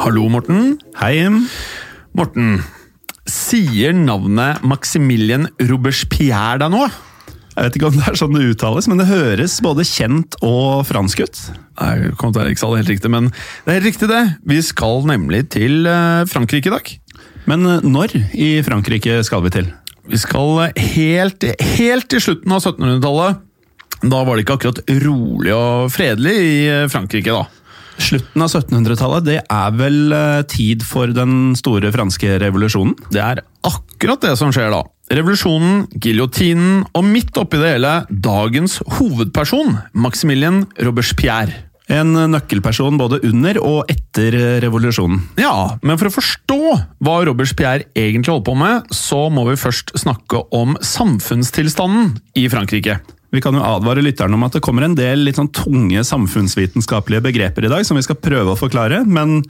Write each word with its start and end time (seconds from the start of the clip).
Hallo, 0.00 0.22
Morten. 0.32 0.78
Hei, 0.96 1.18
Jim. 1.18 1.42
Morten, 2.16 2.62
sier 3.28 3.92
navnet 3.92 4.62
Maximilien 4.64 5.44
Robespierre 5.68 6.56
deg 6.62 6.70
noe? 6.72 6.86
Jeg 7.50 7.66
vet 7.66 7.76
ikke 7.76 7.90
om 7.90 7.98
det 7.98 8.06
er 8.08 8.16
sånn 8.16 8.32
det 8.32 8.46
uttales, 8.48 8.88
men 8.88 9.02
det 9.02 9.10
høres 9.10 9.58
både 9.60 9.84
kjent 9.84 10.38
og 10.40 10.86
fransk 10.88 11.20
ut. 11.20 11.42
Nei, 11.82 11.92
kommer 12.16 12.32
til 12.32 12.46
Eriksal, 12.46 12.78
helt 12.80 12.88
riktig, 12.88 13.12
men 13.12 13.28
det 13.28 13.74
er 13.74 13.76
helt 13.76 13.90
riktig, 13.90 14.08
det. 14.08 14.22
Vi 14.48 14.62
skal 14.64 15.04
nemlig 15.10 15.42
til 15.52 15.84
eh, 15.84 16.24
Frankrike 16.32 16.72
i 16.72 16.74
dag. 16.78 16.90
Men 17.52 17.68
eh, 17.68 17.84
når 17.84 18.16
i 18.32 18.50
Frankrike 18.64 19.20
skal 19.28 19.44
vi 19.44 19.52
til? 19.58 19.68
Vi 20.08 20.24
skal 20.24 20.70
helt, 20.96 21.44
helt 21.76 22.08
til 22.08 22.24
slutten 22.24 22.56
av 22.56 22.64
1700-tallet. 22.64 23.46
Da 24.00 24.24
var 24.24 24.32
det 24.32 24.48
ikke 24.48 24.56
akkurat 24.62 24.84
rolig 25.04 25.52
og 25.52 25.92
fredelig 25.92 26.38
i 26.40 26.60
eh, 26.72 26.88
Frankrike, 26.88 27.36
da. 27.36 27.59
Slutten 28.00 28.44
av 28.44 28.48
1700-tallet, 28.48 29.26
det 29.26 29.38
er 29.44 29.74
vel 29.76 30.14
eh, 30.16 30.42
tid 30.48 30.84
for 30.86 31.12
den 31.14 31.52
store 31.58 31.92
franske 31.94 32.38
revolusjonen? 32.42 32.96
Det 33.12 33.20
er 33.22 33.42
akkurat 33.66 34.22
det 34.24 34.36
som 34.40 34.52
skjer 34.54 34.72
da. 34.72 34.82
Revolusjonen, 35.10 35.88
giljotinen 36.00 36.84
og 36.94 37.06
midt 37.06 37.36
oppi 37.40 37.58
det 37.60 37.74
hele 37.74 37.94
dagens 38.10 38.78
hovedperson, 38.98 39.76
Maximilien 39.92 40.64
Robespierre. 40.80 41.66
En 41.90 42.14
nøkkelperson 42.30 42.94
både 43.00 43.18
under 43.26 43.58
og 43.66 43.90
etter 43.90 44.36
revolusjonen. 44.62 45.24
Ja, 45.42 45.74
men 45.82 45.98
for 45.98 46.06
å 46.06 46.14
forstå 46.14 46.60
hva 47.02 47.16
Robespierre 47.26 47.88
egentlig 47.98 48.30
holdt 48.30 48.46
på 48.46 48.54
med, 48.54 48.86
så 48.94 49.24
må 49.34 49.48
vi 49.48 49.58
først 49.58 49.90
snakke 49.98 50.44
om 50.54 50.78
samfunnstilstanden 50.78 52.14
i 52.38 52.46
Frankrike. 52.52 53.00
Vi 53.30 53.42
kan 53.42 53.54
jo 53.54 53.62
advare 53.62 54.02
lytterne 54.02 54.34
om 54.34 54.46
at 54.46 54.56
det 54.56 54.62
kommer 54.64 54.86
en 54.86 54.96
del 54.98 55.22
litt 55.26 55.38
sånn 55.38 55.52
tunge 55.54 56.02
samfunnsvitenskapelige 56.06 57.22
begreper 57.28 57.66
i 57.66 57.70
dag, 57.70 57.84
som 57.86 57.98
vi 57.98 58.06
skal 58.06 58.18
prøve 58.18 58.54
å 58.54 58.58
forklare, 58.58 59.04
men 59.06 59.40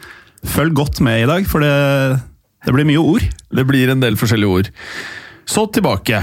følg 0.45 0.77
godt 0.77 1.01
med 1.05 1.23
i 1.23 1.31
dag, 1.31 1.47
for 1.49 1.65
det, 1.65 2.21
det 2.67 2.75
blir 2.77 2.89
mye 2.89 3.01
ord. 3.01 3.25
Det 3.49 3.65
blir 3.69 3.93
en 3.93 4.05
del 4.05 4.21
forskjellige 4.21 4.61
ord. 4.61 4.71
Så 5.49 5.65
tilbake. 5.73 6.21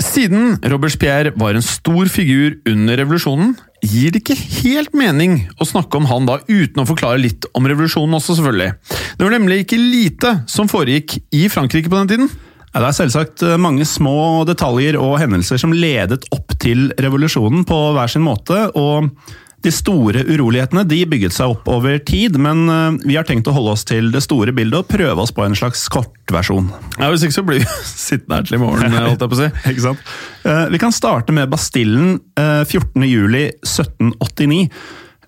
Siden 0.00 0.54
Robespierre 0.72 1.34
var 1.36 1.58
en 1.58 1.66
stor 1.66 2.08
figur 2.08 2.54
under 2.70 3.02
revolusjonen, 3.02 3.56
gir 3.84 4.12
det 4.12 4.22
ikke 4.22 4.36
helt 4.62 4.94
mening 4.96 5.42
å 5.60 5.66
snakke 5.68 5.98
om 5.98 6.06
han 6.08 6.28
da 6.28 6.38
uten 6.46 6.82
å 6.82 6.86
forklare 6.88 7.20
litt 7.20 7.48
om 7.56 7.66
revolusjonen 7.68 8.16
også, 8.16 8.38
selvfølgelig. 8.38 8.70
Det 9.18 9.26
var 9.26 9.34
nemlig 9.34 9.64
ikke 9.64 9.80
lite 9.80 10.32
som 10.48 10.70
foregikk 10.70 11.18
i 11.36 11.48
Frankrike 11.52 11.92
på 11.92 12.00
den 12.00 12.12
tiden. 12.14 12.32
Ja, 12.70 12.84
det 12.84 12.92
er 12.92 12.98
selvsagt 13.00 13.42
eh, 13.42 13.56
mange 13.58 13.82
små 13.88 14.44
detaljer 14.46 14.94
og 15.00 15.16
hendelser 15.18 15.58
som 15.58 15.72
ledet 15.74 16.24
opp 16.34 16.52
til 16.62 16.92
revolusjonen 17.02 17.64
på 17.66 17.78
hver 17.96 18.08
sin 18.12 18.22
måte. 18.26 18.70
og 18.78 19.10
de 19.60 19.68
store 19.68 20.24
urolighetene 20.24 20.88
de 20.88 21.04
bygget 21.04 21.34
seg 21.36 21.52
opp 21.52 21.68
over 21.68 21.98
tid, 22.08 22.38
men 22.40 22.64
eh, 22.72 22.96
vi 23.10 23.16
har 23.18 23.26
tenkt 23.28 23.48
å 23.50 23.56
holde 23.56 23.72
oss 23.74 23.84
til 23.90 24.08
det 24.14 24.22
store 24.24 24.52
bildet 24.56 24.78
og 24.78 24.88
prøve 24.88 25.20
oss 25.20 25.34
på 25.36 25.44
en 25.44 25.58
slags 25.58 25.82
kortversjon. 25.92 26.70
Ja, 26.96 27.10
Hvis 27.10 27.24
ikke 27.26 27.38
så 27.40 27.48
blir 27.48 27.60
vi 27.60 27.66
sittende 27.90 28.36
her 28.38 28.44
til 28.46 28.56
i 28.56 28.62
morgen, 28.62 28.86
eh, 28.86 29.06
holdt 29.10 29.22
jeg 29.26 29.32
på 29.34 29.36
å 29.36 29.42
si. 29.42 29.48
ikke 29.74 29.86
sant? 29.88 30.00
Vi 30.72 30.78
kan 30.80 30.92
starte 30.94 31.32
med 31.36 31.50
Bastillen 31.52 32.08
14.07.1789. 32.38 34.70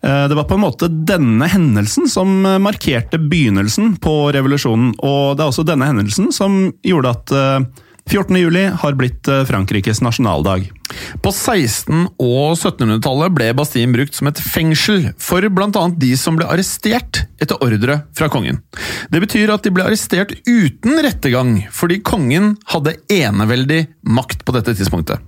Det 0.02 0.34
var 0.34 0.48
på 0.50 0.56
en 0.58 0.64
måte 0.64 0.88
denne 0.90 1.46
hendelsen 1.46 2.08
som 2.10 2.42
eh, 2.42 2.58
markerte 2.58 3.20
begynnelsen 3.22 3.94
på 4.02 4.32
revolusjonen, 4.34 4.96
og 4.98 5.36
det 5.38 5.44
er 5.44 5.52
også 5.52 5.62
denne 5.68 5.86
hendelsen 5.86 6.32
som 6.34 6.56
gjorde 6.82 7.12
at 7.14 7.34
eh, 7.38 7.84
14. 8.10 8.36
juli 8.36 8.64
har 8.66 8.96
blitt 8.98 9.28
eh, 9.28 9.44
Frankrikes 9.46 10.02
nasjonaldag. 10.02 10.66
På 11.22 11.30
1600- 11.30 12.10
og 12.18 12.56
1700-tallet 12.56 13.34
ble 13.34 13.50
Bastien 13.56 13.94
brukt 13.94 14.16
som 14.18 14.28
et 14.28 14.40
fengsel 14.42 15.12
for 15.22 15.46
bl.a. 15.48 15.84
de 15.96 16.12
som 16.18 16.36
ble 16.36 16.48
arrestert 16.50 17.22
etter 17.40 17.62
ordre 17.64 18.02
fra 18.18 18.28
kongen. 18.32 18.60
Det 19.12 19.22
betyr 19.22 19.54
at 19.54 19.64
de 19.64 19.72
ble 19.74 19.86
arrestert 19.86 20.34
uten 20.48 20.98
rettergang, 21.04 21.60
fordi 21.72 22.02
kongen 22.04 22.56
hadde 22.74 22.98
eneveldig 23.12 23.84
makt 24.02 24.44
på 24.44 24.56
dette 24.58 24.74
tidspunktet. 24.76 25.22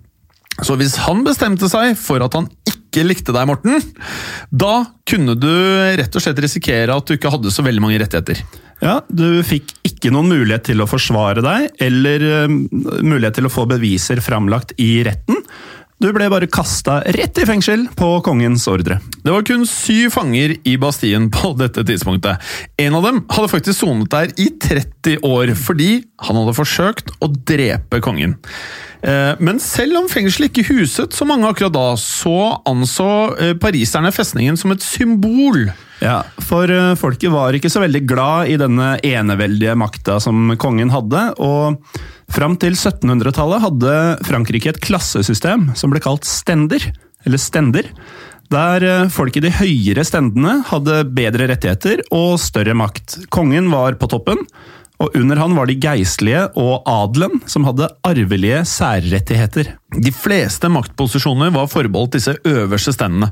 Så 0.63 0.77
hvis 0.79 0.99
han 1.03 1.25
bestemte 1.27 1.67
seg 1.71 1.97
for 1.99 2.23
at 2.23 2.35
han 2.37 2.47
ikke 2.95 3.07
likte 3.11 3.35
deg, 3.35 3.49
Morten, 3.51 3.81
da 4.55 4.85
kunne 5.09 5.35
du 5.35 5.51
rett 5.99 6.15
og 6.15 6.23
slett 6.23 6.39
risikere 6.45 6.95
at 6.95 7.09
du 7.11 7.17
ikke 7.19 7.33
hadde 7.35 7.51
så 7.51 7.67
veldig 7.67 7.83
mange 7.83 7.99
rettigheter. 8.01 8.41
Ja, 8.83 9.01
Du 9.09 9.43
fikk 9.47 9.73
ikke 9.87 10.13
noen 10.15 10.31
mulighet 10.31 10.69
til 10.71 10.83
å 10.83 10.89
forsvare 10.91 11.43
deg, 11.45 11.71
eller 11.83 12.27
eh, 12.31 12.53
mulighet 13.03 13.41
til 13.41 13.49
å 13.49 13.53
få 13.53 13.67
beviser 13.71 14.23
framlagt 14.25 14.77
i 14.83 14.99
retten. 15.07 15.43
Du 16.03 16.11
ble 16.13 16.27
bare 16.29 16.49
kasta 16.51 16.99
rett 17.15 17.39
i 17.41 17.47
fengsel 17.49 17.87
på 17.97 18.09
kongens 18.27 18.67
ordre. 18.69 18.99
Det 19.25 19.33
var 19.33 19.45
kun 19.47 19.63
syv 19.69 20.11
fanger 20.13 20.57
i 20.67 20.75
Bastien 20.81 21.31
på 21.33 21.55
dette 21.57 21.85
tidspunktet. 21.87 22.43
En 22.83 22.99
av 22.99 23.07
dem 23.07 23.23
hadde 23.31 23.53
faktisk 23.53 23.79
sonet 23.79 24.11
der 24.13 24.35
i 24.37 24.51
30 24.61 25.23
år, 25.25 25.55
fordi 25.57 26.03
han 26.27 26.41
hadde 26.43 26.57
forsøkt 26.59 27.15
å 27.25 27.31
drepe 27.33 28.03
kongen. 28.05 28.37
Eh, 29.05 29.35
Men 29.39 29.61
selv 29.61 29.99
om 30.01 30.09
fengselet 30.09 30.51
ikke 30.51 30.69
huset 30.73 31.13
så 31.15 31.27
mange 31.29 31.49
akkurat 31.49 31.75
da, 31.75 31.87
så 32.01 32.57
anså 32.69 33.09
eh, 33.37 33.55
pariserne 33.61 34.13
festningen 34.15 34.57
som 34.61 34.73
et 34.73 34.85
symbol. 34.85 35.67
Ja, 36.01 36.23
For 36.45 36.71
eh, 36.73 36.95
folket 36.99 37.33
var 37.33 37.57
ikke 37.57 37.73
så 37.73 37.85
veldig 37.85 38.05
glad 38.09 38.53
i 38.55 38.59
denne 38.61 38.95
eneveldige 39.05 39.77
makta 39.79 40.19
som 40.25 40.55
kongen 40.61 40.93
hadde, 40.95 41.27
og 41.37 41.81
fram 42.33 42.57
til 42.61 42.77
1700-tallet 42.79 43.65
hadde 43.67 43.97
Frankrike 44.27 44.73
et 44.73 44.85
klassesystem 44.85 45.73
som 45.77 45.93
ble 45.93 46.01
kalt 46.05 46.25
stender, 46.29 46.89
eller 47.25 47.41
stender, 47.41 47.91
der 48.53 49.09
folk 49.11 49.39
i 49.39 49.43
de 49.43 49.51
høyere 49.57 50.05
stendene 50.07 50.59
hadde 50.69 50.99
bedre 51.17 51.49
rettigheter 51.49 52.03
og 52.15 52.37
større 52.39 52.77
makt. 52.77 53.17
Kongen 53.33 53.71
var 53.73 53.97
på 53.99 54.09
toppen, 54.13 54.43
og 55.03 55.17
under 55.19 55.41
han 55.41 55.57
var 55.57 55.67
de 55.67 55.77
geistlige 55.81 56.45
og 56.61 56.85
adelen, 56.87 57.41
som 57.51 57.67
hadde 57.67 57.91
arvelige 58.07 58.63
særrettigheter. 58.69 59.75
De 59.95 60.13
fleste 60.13 60.69
maktposisjoner 60.73 61.53
var 61.55 61.71
forbeholdt 61.71 62.17
disse 62.19 62.35
øverste 62.49 62.95
stendene. 62.95 63.31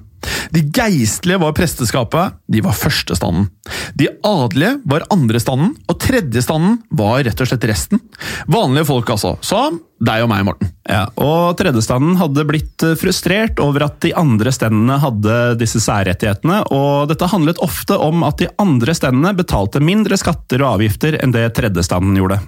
De 0.55 0.63
geistlige 0.71 1.41
var 1.43 1.55
presteskapet, 1.57 2.37
de 2.47 2.61
var 2.63 2.77
førstestanden. 2.79 3.49
De 3.99 4.07
adelige 4.27 4.77
var 4.89 5.07
andrestanden, 5.11 5.73
og 5.91 5.99
tredjestanden 6.03 6.79
var 6.95 7.25
rett 7.27 7.43
og 7.43 7.51
slett 7.51 7.67
resten. 7.67 8.03
Vanlige 8.47 8.87
folk, 8.93 9.11
altså. 9.15 9.35
Som 9.43 9.81
deg 10.03 10.25
og 10.25 10.31
meg, 10.31 10.45
Morten. 10.47 10.71
Ja, 10.89 11.05
og 11.23 11.57
tredjestanden 11.59 12.17
hadde 12.19 12.47
blitt 12.47 12.83
eh, 12.87 12.97
frustrert 12.99 13.61
over 13.63 13.87
at 13.87 14.01
de 14.03 14.11
andre 14.19 14.51
stendene 14.55 14.99
hadde 15.03 15.37
disse 15.61 15.83
særrettighetene, 15.83 16.63
og 16.75 17.11
dette 17.11 17.31
handlet 17.31 17.63
ofte 17.63 17.99
om 17.99 18.27
at 18.27 18.43
de 18.43 18.51
andre 18.63 18.97
stendene 18.99 19.35
betalte 19.39 19.83
mindre 19.83 20.19
skatter 20.19 20.63
og 20.63 20.77
avgifter 20.79 21.19
enn 21.23 21.35
det 21.35 21.49
tredjestanden 21.59 22.19
gjorde. 22.19 22.43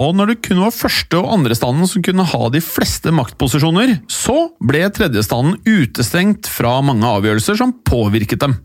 Og 0.00 0.14
når 0.16 0.30
det 0.30 0.38
kun 0.46 0.62
var 0.62 0.72
første- 0.72 1.18
og 1.20 1.28
andrestanden 1.34 1.88
som 1.88 2.02
kunne 2.04 2.24
ha 2.24 2.48
de 2.52 2.62
fleste 2.64 3.12
maktposisjoner, 3.12 3.98
så 4.08 4.36
ble 4.64 4.86
tredjestanden 4.94 5.58
utestengt 5.68 6.48
fra 6.48 6.78
mange 6.84 7.04
avgjørelser 7.04 7.58
som 7.60 7.74
påvirket 7.84 8.40
dem. 8.40 8.56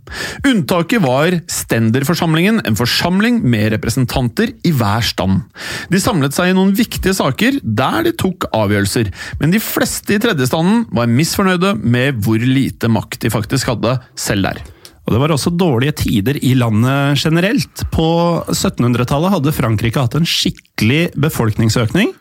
Unntaket 0.48 1.04
var 1.04 1.36
stenderforsamlingen, 1.52 2.62
en 2.64 2.80
forsamling 2.80 3.42
med 3.44 3.74
representanter 3.76 4.56
i 4.64 4.72
hver 4.72 5.04
stand. 5.04 5.44
De 5.92 6.00
samlet 6.02 6.36
seg 6.38 6.54
i 6.54 6.58
noen 6.58 6.76
viktige 6.78 7.18
saker 7.18 7.60
der 7.62 8.08
de 8.08 8.16
tok 8.16 8.48
avgjørelser, 8.56 9.12
men 9.42 9.52
de 9.52 9.62
fleste 9.64 10.16
i 10.16 10.24
tredjestanden 10.24 10.88
var 10.96 11.12
misfornøyde 11.12 11.76
med 11.84 12.24
hvor 12.24 12.40
lite 12.40 12.88
makt 12.92 13.22
de 13.26 13.34
faktisk 13.34 13.76
hadde 13.76 13.98
selv 14.16 14.48
der. 14.48 14.77
Og 15.08 15.14
Det 15.14 15.22
var 15.22 15.32
også 15.32 15.54
dårlige 15.56 15.96
tider 16.04 16.38
i 16.44 16.52
landet 16.60 17.22
generelt. 17.24 17.86
På 17.96 18.44
1700-tallet 18.52 19.32
hadde 19.38 19.56
Frankrike 19.56 20.04
hatt 20.04 20.18
en 20.20 20.28
skikkelig 20.28 21.14
befolkningsøkning, 21.16 22.12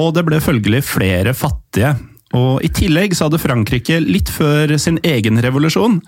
og 0.00 0.14
det 0.16 0.24
ble 0.24 0.40
følgelig 0.40 0.80
flere 0.88 1.34
fattige. 1.36 1.92
Og 2.32 2.64
I 2.64 2.70
tillegg 2.72 3.12
så 3.12 3.28
hadde 3.28 3.42
Frankrike, 3.42 3.98
litt 4.00 4.32
før 4.32 4.72
sin 4.80 4.96
egen 5.04 5.36
revolusjon, 5.44 5.98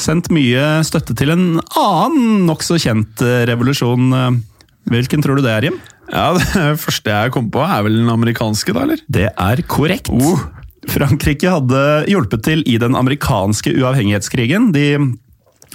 sendt 0.00 0.32
mye 0.32 0.80
støtte 0.88 1.12
til 1.18 1.34
en 1.34 1.44
annen 1.76 2.46
nokså 2.48 2.80
kjent 2.80 3.20
eh, 3.20 3.44
revolusjon. 3.50 4.40
Hvilken 4.88 5.20
tror 5.20 5.36
du 5.36 5.44
det 5.44 5.52
er, 5.52 5.68
Jim? 5.68 5.76
Ja, 6.08 6.30
Det 6.38 6.80
første 6.80 7.12
jeg 7.12 7.34
kom 7.36 7.52
på, 7.52 7.60
er 7.60 7.84
vel 7.84 8.00
den 8.00 8.12
amerikanske, 8.12 8.72
da, 8.72 8.86
eller? 8.88 9.04
Det 9.12 9.28
er 9.28 9.64
korrekt. 9.68 10.08
Oh. 10.08 10.40
Frankrike 10.88 11.52
hadde 11.52 11.84
hjulpet 12.08 12.46
til 12.46 12.64
i 12.64 12.78
den 12.80 12.96
amerikanske 12.96 13.74
uavhengighetskrigen. 13.76 14.70
De 14.72 14.86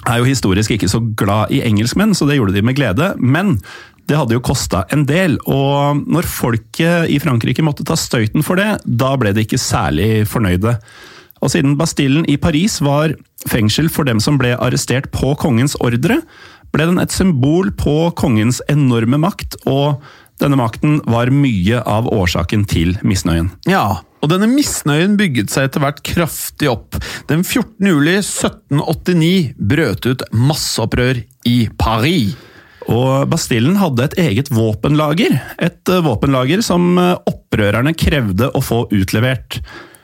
er 0.08 0.20
jo 0.20 0.28
historisk 0.28 0.74
ikke 0.74 0.90
så 0.90 1.00
glad 1.18 1.52
i 1.54 1.62
engelskmenn, 1.66 2.14
så 2.16 2.26
det 2.28 2.38
gjorde 2.38 2.56
de 2.56 2.64
med 2.66 2.76
glede. 2.78 3.12
Men 3.18 3.56
det 4.10 4.18
hadde 4.18 4.34
jo 4.36 4.44
kosta 4.44 4.82
en 4.92 5.04
del, 5.08 5.38
og 5.46 6.02
når 6.10 6.28
folket 6.28 7.10
i 7.12 7.20
Frankrike 7.22 7.64
måtte 7.64 7.86
ta 7.86 7.96
støyten 7.98 8.44
for 8.46 8.58
det, 8.58 8.82
da 8.84 9.14
ble 9.20 9.34
de 9.34 9.44
ikke 9.46 9.60
særlig 9.62 10.26
fornøyde. 10.30 10.74
Og 11.42 11.50
siden 11.54 11.76
Bastillen 11.78 12.26
i 12.30 12.38
Paris 12.38 12.78
var 12.82 13.14
fengsel 13.50 13.88
for 13.90 14.06
dem 14.06 14.20
som 14.22 14.38
ble 14.38 14.54
arrestert 14.58 15.10
på 15.14 15.34
kongens 15.38 15.74
ordre, 15.82 16.20
ble 16.72 16.88
den 16.88 17.02
et 17.02 17.14
symbol 17.14 17.70
på 17.78 18.12
kongens 18.18 18.62
enorme 18.72 19.18
makt, 19.22 19.58
og 19.70 20.02
denne 20.42 20.58
makten 20.58 21.00
var 21.06 21.30
mye 21.34 21.82
av 21.86 22.08
årsaken 22.10 22.64
til 22.70 22.96
misnøyen. 23.06 23.52
Ja, 23.70 24.02
og 24.22 24.30
denne 24.30 24.46
misnøyen 24.46 25.16
bygget 25.18 25.50
seg 25.50 25.66
etter 25.66 25.82
hvert 25.82 26.00
kraftig 26.06 26.70
opp. 26.70 26.96
Den 27.30 27.42
14. 27.42 27.88
juli 27.90 28.14
1789 28.20 29.52
brøt 29.58 30.06
ut 30.06 30.24
masseopprør 30.30 31.24
i 31.50 31.58
Paris. 31.80 32.36
Og 32.90 33.28
Bastillen 33.30 33.76
hadde 33.78 34.06
et 34.08 34.18
eget 34.22 34.50
våpenlager. 34.54 35.36
Et 35.62 35.90
eh, 35.90 36.02
våpenlager 36.02 36.62
som 36.66 36.96
eh, 36.98 37.14
opprørerne 37.30 37.94
krevde 37.98 38.50
å 38.50 38.62
få 38.62 38.84
utlevert. 38.94 39.60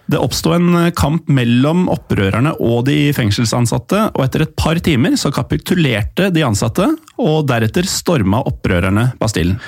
Det 0.09 0.21
oppsto 0.21 0.55
en 0.57 0.71
eh, 0.79 0.91
kamp 0.97 1.29
mellom 1.29 1.87
opprørerne 1.93 2.55
og 2.65 2.87
de 2.89 3.11
fengselsansatte, 3.17 4.07
og 4.15 4.25
etter 4.25 4.47
et 4.47 4.55
par 4.57 4.81
timer 4.85 5.19
så 5.21 5.33
kapitulerte 5.35 6.31
de 6.33 6.45
ansatte, 6.47 6.87
og 7.21 7.49
deretter 7.51 7.89
storma 7.89 8.41
opprørerne 8.49 9.11
Bastillen. 9.21 9.59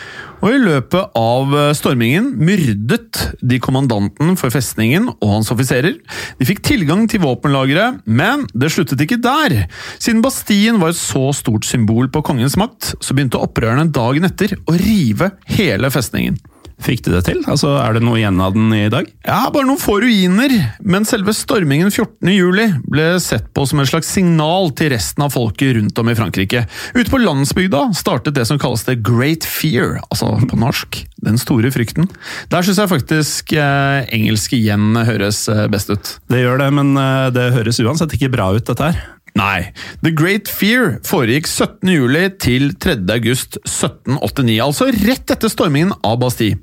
Og 0.41 0.55
I 0.55 0.61
løpet 0.63 1.19
av 1.21 1.53
stormingen 1.77 2.31
myrdet 2.41 3.19
de 3.45 3.59
kommandanten 3.61 4.39
for 4.41 4.53
festningen 4.55 5.11
og 5.11 5.35
hans 5.35 5.51
offiserer. 5.53 5.99
De 6.39 6.49
fikk 6.49 6.63
tilgang 6.65 7.05
til 7.13 7.21
våpenlageret, 7.27 8.01
men 8.09 8.47
det 8.55 8.71
sluttet 8.73 9.05
ikke 9.05 9.21
der. 9.21 9.67
Siden 10.01 10.23
Bastien 10.25 10.81
var 10.81 10.95
et 10.95 11.01
så 11.01 11.27
stort 11.37 11.69
symbol 11.69 12.09
på 12.09 12.25
kongens 12.25 12.57
makt, 12.61 12.95
så 13.05 13.13
begynte 13.13 13.43
opprørerne 13.43 13.91
dagen 13.93 14.31
etter 14.31 14.57
å 14.65 14.79
rive 14.81 15.35
hele 15.59 15.93
festningen. 15.93 16.41
Fikk 16.81 17.03
de 17.05 17.13
det 17.13 17.25
til? 17.29 17.43
Altså, 17.51 17.75
Er 17.81 17.97
det 17.97 18.03
noe 18.05 18.19
igjen 18.21 18.41
av 18.41 18.55
den 18.57 18.73
i 18.73 18.89
dag? 18.93 19.09
Ja, 19.27 19.51
bare 19.53 19.69
noen 19.69 19.81
få 19.81 19.99
ruiner, 20.03 20.55
men 20.81 21.07
selve 21.09 21.35
stormingen 21.37 21.91
14. 21.93 22.31
juli 22.33 22.67
ble 22.89 23.13
sett 23.23 23.51
på 23.57 23.67
som 23.69 23.83
et 23.83 23.91
slags 23.91 24.09
signal 24.11 24.73
til 24.79 24.93
resten 24.95 25.25
av 25.27 25.35
folket 25.35 25.77
rundt 25.77 26.01
om 26.01 26.11
i 26.11 26.17
Frankrike. 26.17 26.65
Ute 26.97 27.13
på 27.13 27.21
landsbygda 27.21 27.91
startet 27.99 28.39
det 28.39 28.47
som 28.49 28.61
kalles 28.61 28.87
The 28.89 28.97
Great 28.97 29.45
Fear, 29.45 30.01
altså 30.09 30.33
på 30.49 30.61
norsk 30.61 31.05
Den 31.21 31.37
store 31.37 31.69
frykten. 31.69 32.09
Der 32.49 32.65
syns 32.65 32.79
jeg 32.81 32.89
faktisk 32.89 33.53
eh, 33.53 34.09
engelsk 34.17 34.55
igjen 34.57 34.97
høres 35.05 35.43
eh, 35.53 35.67
best 35.69 35.93
ut. 35.93 36.15
Det 36.33 36.41
gjør 36.41 36.63
det, 36.63 36.71
men 36.79 36.95
eh, 36.97 37.29
det 37.37 37.51
høres 37.59 37.81
uansett 37.85 38.17
ikke 38.17 38.33
bra 38.33 38.49
ut, 38.57 38.65
dette 38.65 38.89
her. 38.89 39.03
Nei. 39.39 39.71
The 40.03 40.13
Great 40.17 40.49
Fear 40.51 40.97
foregikk 41.07 41.47
17. 41.47 41.93
juli 41.93 42.25
til 42.43 42.73
3. 42.81 42.97
august 43.15 43.61
1789, 43.63 44.57
altså 44.65 44.91
rett 45.05 45.37
etter 45.37 45.53
stormingen 45.53 45.95
av 46.01 46.19
Bastille. 46.25 46.59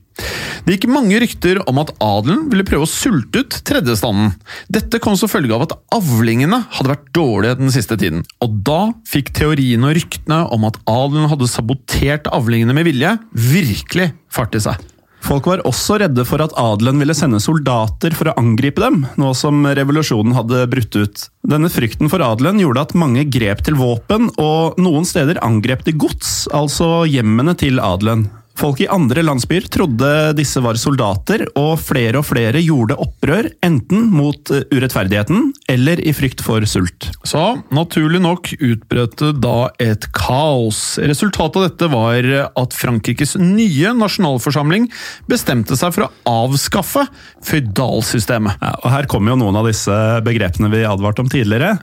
Det 0.68 0.76
gikk 0.76 0.90
mange 0.92 1.20
rykter 1.22 1.62
om 1.70 1.80
at 1.80 1.94
adelen 2.04 2.48
ville 2.52 2.66
prøve 2.68 2.88
å 2.88 2.92
sulte 2.92 3.44
ut 3.44 3.60
tredjestanden. 3.68 4.34
Dette 4.74 5.00
kom 5.04 5.16
som 5.20 5.32
følge 5.32 5.56
av 5.56 5.68
at 5.68 5.78
avlingene 5.96 6.64
hadde 6.76 6.92
vært 6.92 7.08
dårlige 7.16 7.60
den 7.62 7.72
siste 7.74 7.96
tiden. 8.00 8.26
Og 8.44 8.60
da 8.68 8.82
fikk 9.08 9.32
teoriene 9.38 9.92
og 9.92 9.98
ryktene 10.00 10.44
om 10.52 10.68
at 10.68 10.82
adelen 10.90 11.30
hadde 11.32 11.50
sabotert 11.52 12.28
avlingene 12.34 12.76
med 12.76 12.90
vilje, 12.90 13.16
virkelig 13.32 14.12
fart 14.34 14.58
i 14.58 14.64
seg. 14.68 14.84
Folk 15.28 15.48
var 15.50 15.64
også 15.68 15.98
redde 16.00 16.24
for 16.28 16.40
at 16.44 16.54
adelen 16.60 17.02
ville 17.02 17.16
sende 17.18 17.40
soldater 17.44 18.14
for 18.16 18.30
å 18.30 18.36
angripe 18.40 18.80
dem, 18.84 19.02
nå 19.20 19.34
som 19.36 19.66
revolusjonen 19.66 20.36
hadde 20.38 20.62
brutt 20.72 20.96
ut. 20.96 21.24
Denne 21.48 21.72
frykten 21.74 22.12
for 22.12 22.24
adelen 22.24 22.62
gjorde 22.62 22.86
at 22.86 22.96
mange 22.98 23.26
grep 23.34 23.64
til 23.68 23.76
våpen, 23.80 24.30
og 24.40 24.78
noen 24.80 25.08
steder 25.10 25.42
angrep 25.44 25.84
de 25.88 25.96
gods, 26.00 26.46
altså 26.56 27.02
hjemmene 27.10 27.58
til 27.60 27.82
adelen. 27.84 28.28
Folk 28.58 28.82
i 28.82 28.88
andre 28.90 29.22
landsbyer 29.22 29.68
trodde 29.70 30.10
disse 30.38 30.62
var 30.66 30.80
soldater, 30.82 31.44
og 31.60 31.78
flere 31.82 32.22
og 32.22 32.26
flere 32.26 32.62
gjorde 32.64 32.98
opprør, 32.98 33.52
enten 33.66 34.08
mot 34.14 34.50
eh, 34.54 34.66
urettferdigheten 34.74 35.52
eller 35.70 36.02
i 36.02 36.14
frykt 36.18 36.42
for 36.46 36.66
sult. 36.70 37.10
Så 37.28 37.44
naturlig 37.76 38.22
nok 38.24 38.50
utbrøt 38.58 39.18
det 39.22 39.32
da 39.44 39.70
et 39.84 40.10
kaos. 40.16 40.98
Resultatet 40.98 41.60
av 41.62 41.68
dette 41.68 41.92
var 41.94 42.30
at 42.48 42.78
Frankrikes 42.78 43.36
nye 43.42 43.94
nasjonalforsamling 43.98 44.90
bestemte 45.30 45.78
seg 45.78 45.94
for 45.94 46.08
å 46.08 46.12
avskaffe 46.48 47.06
føydalsystemet. 47.46 48.58
Ja, 48.62 48.76
og 48.82 48.94
her 48.94 49.10
kommer 49.12 49.34
jo 49.36 49.42
noen 49.44 49.62
av 49.62 49.70
disse 49.70 49.96
begrepene 50.26 50.72
vi 50.74 50.86
advarte 50.88 51.24
om 51.24 51.32
tidligere. 51.32 51.78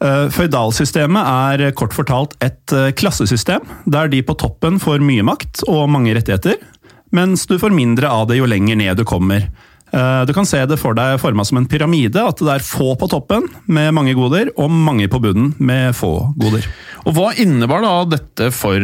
Uh, 0.00 0.30
Føydalsystemet 0.32 1.60
er 1.60 1.74
kort 1.76 1.92
fortalt 1.92 2.36
et 2.40 2.72
uh, 2.72 2.88
klassesystem, 2.96 3.66
der 3.84 4.08
de 4.08 4.22
på 4.24 4.36
toppen 4.40 4.78
får 4.80 5.04
mye 5.04 5.24
makt 5.28 5.60
og 5.68 5.90
mange 5.92 6.14
rettigheter, 6.16 6.56
mens 7.12 7.44
du 7.50 7.58
får 7.60 7.74
mindre 7.76 8.08
av 8.08 8.30
det 8.30 8.38
jo 8.38 8.48
lenger 8.48 8.80
ned 8.80 9.00
du 9.00 9.04
kommer. 9.08 9.50
Du 9.90 10.30
kan 10.30 10.46
se 10.46 10.60
det 10.70 10.76
for 10.78 10.94
deg 10.94 11.16
forma 11.18 11.42
som 11.42 11.58
en 11.58 11.64
pyramide, 11.66 12.22
at 12.22 12.38
det 12.38 12.52
er 12.52 12.62
få 12.62 12.92
på 12.94 13.08
toppen 13.10 13.48
med 13.66 13.90
mange 13.96 14.12
goder, 14.14 14.52
og 14.54 14.70
mange 14.70 15.08
på 15.10 15.18
bunnen 15.18 15.48
med 15.58 15.96
få 15.98 16.12
goder. 16.38 16.68
Og 17.02 17.16
Hva 17.16 17.32
innebar 17.42 17.82
da 17.82 17.96
dette 18.12 18.52
for 18.54 18.78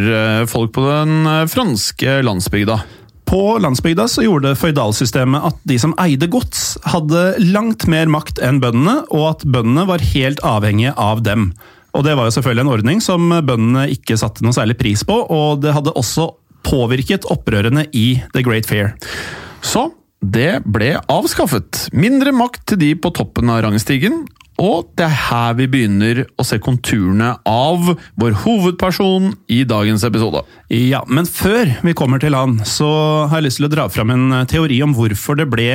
folk 0.51 0.75
på 0.75 0.83
den 0.89 1.31
franske 1.47 2.19
landsbygda? 2.27 2.81
På 3.27 3.59
landsbygda 3.59 4.07
så 4.09 4.23
gjorde 4.23 4.55
føydalsystemet 4.59 5.49
at 5.49 5.59
de 5.67 5.79
som 5.83 5.95
eide 6.03 6.29
gods, 6.31 6.77
hadde 6.87 7.25
langt 7.43 7.89
mer 7.91 8.07
makt 8.11 8.39
enn 8.45 8.61
bøndene, 8.63 9.01
og 9.11 9.25
at 9.33 9.45
bøndene 9.51 9.87
var 9.89 10.05
helt 10.15 10.43
avhengige 10.47 10.95
av 10.95 11.25
dem. 11.27 11.51
Og 11.97 12.05
Det 12.05 12.15
var 12.15 12.29
jo 12.29 12.35
selvfølgelig 12.37 12.67
en 12.67 12.73
ordning 12.75 12.99
som 13.03 13.31
bøndene 13.31 13.87
ikke 13.91 14.19
satte 14.21 14.45
noe 14.45 14.55
særlig 14.55 14.77
pris 14.79 15.03
på, 15.07 15.17
og 15.17 15.63
det 15.65 15.75
hadde 15.75 15.97
også 15.97 16.31
påvirket 16.67 17.27
opprørene 17.33 17.87
i 17.95 18.21
The 18.35 18.43
Great 18.47 18.69
Fair. 18.69 18.95
Så 19.65 19.89
det 20.23 20.63
ble 20.67 20.95
avskaffet. 21.11 21.87
Mindre 21.97 22.35
makt 22.35 22.67
til 22.73 22.81
de 22.83 22.95
på 22.99 23.13
toppen 23.17 23.51
av 23.53 23.63
rangstigen, 23.67 24.25
og 24.57 24.89
det 24.97 25.05
er 25.05 25.17
her 25.29 25.57
vi 25.59 25.67
begynner 25.69 26.23
å 26.41 26.45
se 26.47 26.57
konturene 26.63 27.35
av 27.49 27.91
vår 28.17 28.37
hovedperson 28.45 29.35
i 29.53 29.63
dagens 29.69 30.05
episode. 30.09 30.41
Ja, 30.73 31.03
men 31.09 31.29
før 31.29 31.75
vi 31.85 31.95
kommer 31.97 32.23
til 32.23 32.37
han, 32.37 32.59
så 32.65 32.89
har 33.29 33.41
jeg 33.41 33.51
lyst 33.51 33.61
til 33.61 33.69
å 33.69 33.73
dra 33.75 33.87
fram 33.93 34.15
en 34.15 34.33
teori 34.49 34.81
om 34.85 34.97
hvorfor 34.97 35.37
det 35.37 35.49
ble 35.53 35.71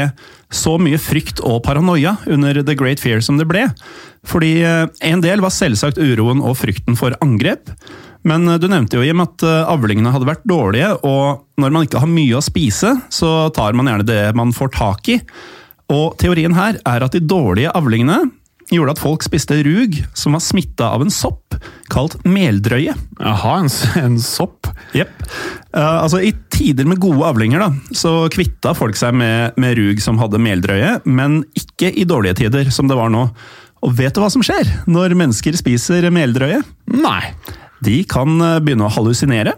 så 0.51 0.75
mye 0.81 0.99
frykt 0.99 1.43
og 1.45 1.61
paranoia 1.67 2.17
under 2.25 2.57
The 2.65 2.75
Great 2.77 3.03
Fear 3.03 3.21
som 3.23 3.37
det 3.37 3.47
ble. 3.49 3.67
Fordi 4.27 4.55
eh, 4.65 4.87
en 5.07 5.21
del 5.23 5.45
var 5.45 5.53
selvsagt 5.53 6.01
uroen 6.01 6.41
og 6.41 6.57
frykten 6.59 6.97
for 6.99 7.15
angrep. 7.23 7.71
Men 8.27 8.49
eh, 8.49 8.59
du 8.61 8.67
nevnte 8.69 8.99
jo, 8.99 9.05
Jim, 9.05 9.21
at 9.23 9.45
eh, 9.45 9.61
avlingene 9.69 10.13
hadde 10.13 10.29
vært 10.29 10.45
dårlige, 10.49 10.91
og 11.07 11.45
når 11.61 11.73
man 11.73 11.87
ikke 11.87 12.01
har 12.03 12.11
mye 12.11 12.37
å 12.37 12.45
spise, 12.45 12.97
så 13.13 13.31
tar 13.55 13.77
man 13.77 13.89
gjerne 13.89 14.09
det 14.09 14.21
man 14.37 14.53
får 14.57 14.75
tak 14.77 15.13
i. 15.13 15.21
Og 15.91 16.15
teorien 16.21 16.55
her 16.55 16.77
er 16.87 17.03
at 17.05 17.15
de 17.15 17.23
dårlige 17.23 17.71
avlingene 17.75 18.23
gjorde 18.71 18.95
at 18.95 19.01
folk 19.01 19.23
spiste 19.25 19.57
rug 19.65 19.97
som 20.17 20.35
var 20.35 20.43
smitta 20.43 20.91
av 20.95 21.03
en 21.03 21.13
sopp 21.13 21.57
kalt 21.91 22.17
meldrøye. 22.27 22.93
Jaha, 23.19 23.55
en, 23.63 23.71
en 24.01 24.19
sopp? 24.23 24.69
Jepp. 24.95 25.13
Uh, 25.75 26.03
altså, 26.03 26.21
I 26.23 26.33
tider 26.53 26.87
med 26.89 27.01
gode 27.03 27.25
avlinger 27.27 27.63
da, 27.63 27.69
så 27.95 28.29
kvitta 28.31 28.73
folk 28.77 28.99
seg 28.99 29.15
med, 29.17 29.57
med 29.61 29.75
rug 29.79 30.01
som 30.03 30.19
hadde 30.21 30.41
meldrøye, 30.41 30.99
men 31.09 31.41
ikke 31.57 31.91
i 31.91 32.07
dårlige 32.07 32.41
tider, 32.43 32.71
som 32.73 32.89
det 32.91 32.99
var 32.99 33.11
nå. 33.13 33.27
Og 33.81 33.95
vet 33.97 34.13
du 34.13 34.21
hva 34.21 34.29
som 34.31 34.43
skjer 34.45 34.67
når 34.91 35.17
mennesker 35.17 35.57
spiser 35.57 36.07
meldrøye? 36.13 36.61
Nei. 36.93 37.33
De 37.81 38.01
kan 38.05 38.35
eh, 38.37 38.59
begynne 38.61 38.85
å 38.85 38.93
hallusinere, 38.93 39.55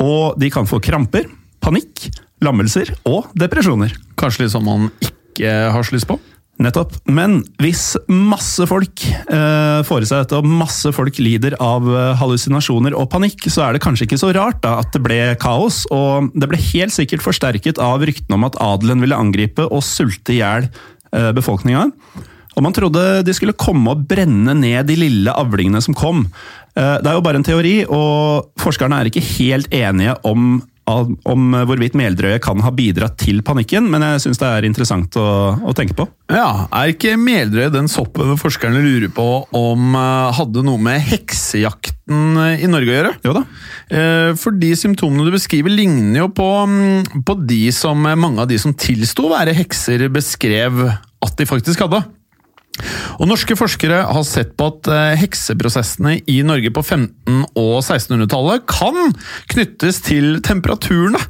og 0.00 0.38
de 0.40 0.52
kan 0.54 0.68
få 0.70 0.78
kramper, 0.82 1.26
panikk, 1.60 2.06
lammelser 2.44 2.94
og 3.10 3.32
depresjoner. 3.38 3.92
Kanskje 4.20 4.46
litt 4.46 4.54
sånn 4.54 4.68
man 4.68 4.86
ikke 5.02 5.50
har 5.74 5.84
så 5.84 5.96
lyst 5.96 6.08
på? 6.08 6.16
Nettopp. 6.60 6.92
Men 7.08 7.38
hvis 7.62 7.94
masse 8.12 8.66
folk 8.68 9.04
eh, 9.08 9.80
får 9.86 10.04
i 10.04 10.08
seg 10.10 10.24
dette, 10.26 10.40
og 10.40 10.48
masse 10.60 10.92
folk 10.92 11.16
lider 11.22 11.56
av 11.62 11.86
eh, 11.88 12.10
hallusinasjoner 12.20 12.96
og 12.96 13.08
panikk, 13.12 13.46
så 13.48 13.64
er 13.64 13.76
det 13.76 13.82
kanskje 13.84 14.04
ikke 14.04 14.20
så 14.20 14.32
rart 14.36 14.60
da, 14.64 14.76
at 14.82 14.92
det 14.92 15.00
ble 15.04 15.20
kaos. 15.40 15.86
Og 15.94 16.28
det 16.36 16.50
ble 16.50 16.60
helt 16.70 16.94
sikkert 16.94 17.24
forsterket 17.24 17.80
av 17.80 18.04
ryktene 18.04 18.36
om 18.36 18.44
at 18.48 18.60
adelen 18.60 19.00
ville 19.00 19.16
angripe 19.16 19.64
og 19.70 19.86
sulte 19.86 20.36
i 20.36 20.42
hjel 20.42 20.68
eh, 20.68 21.30
befolkninga. 21.36 21.88
Og 22.58 22.66
man 22.66 22.74
trodde 22.76 23.22
de 23.24 23.32
skulle 23.36 23.56
komme 23.56 23.94
og 23.94 24.04
brenne 24.10 24.52
ned 24.58 24.90
de 24.90 24.98
lille 25.00 25.32
avlingene 25.32 25.80
som 25.80 25.96
kom. 25.96 26.26
Eh, 26.76 26.96
det 27.00 27.08
er 27.08 27.16
jo 27.16 27.24
bare 27.24 27.40
en 27.40 27.46
teori, 27.46 27.76
og 27.88 28.52
forskerne 28.60 29.00
er 29.00 29.08
ikke 29.08 29.24
helt 29.38 29.72
enige 29.72 30.18
om 30.28 30.58
om 31.28 31.56
hvorvidt 31.68 31.96
meldrøye 31.98 32.40
kan 32.42 32.60
ha 32.64 32.72
bidratt 32.74 33.18
til 33.20 33.42
panikken, 33.46 33.88
men 33.92 34.04
jeg 34.06 34.24
syns 34.26 34.40
det 34.42 34.48
er 34.48 34.66
interessant 34.68 35.16
å, 35.20 35.26
å 35.60 35.74
tenke 35.76 35.96
på. 35.98 36.06
Ja, 36.30 36.66
Er 36.70 36.92
ikke 36.92 37.16
meldrøye 37.18 37.72
den 37.74 37.88
soppen 37.90 38.36
forskerne 38.40 38.82
lurer 38.84 39.10
på 39.14 39.26
om 39.56 39.96
eh, 39.98 40.36
hadde 40.38 40.62
noe 40.66 40.78
med 40.82 41.02
heksejakten 41.10 42.38
eh, 42.44 42.64
i 42.64 42.70
Norge 42.70 42.92
å 42.92 42.96
gjøre? 42.98 43.12
Jo 43.26 43.34
da. 43.40 43.44
Eh, 43.90 44.30
For 44.40 44.54
de 44.56 44.70
symptomene 44.78 45.26
du 45.26 45.34
beskriver, 45.34 45.74
ligner 45.74 46.24
jo 46.24 46.30
på, 46.34 46.48
mm, 46.70 47.24
på 47.26 47.38
de 47.48 47.64
som 47.74 48.06
eh, 48.06 48.18
mange 48.18 48.44
av 48.44 48.50
de 48.50 48.58
som 48.62 48.74
tilsto 48.74 49.26
å 49.28 49.34
være 49.34 49.56
hekser, 49.58 50.06
beskrev 50.12 50.84
at 50.90 51.36
de 51.36 51.48
faktisk 51.48 51.82
hadde. 51.84 52.04
Og 53.20 53.28
Norske 53.30 53.56
forskere 53.58 54.02
har 54.08 54.24
sett 54.26 54.54
på 54.58 54.68
at 54.72 54.90
eh, 54.92 55.16
hekseprosessene 55.20 56.18
i 56.30 56.40
Norge 56.46 56.72
på 56.74 56.82
1500- 56.84 57.48
og 57.60 57.80
1600-tallet 57.82 58.64
kan 58.70 59.14
knyttes 59.52 60.00
til 60.06 60.40
temperaturene. 60.46 61.20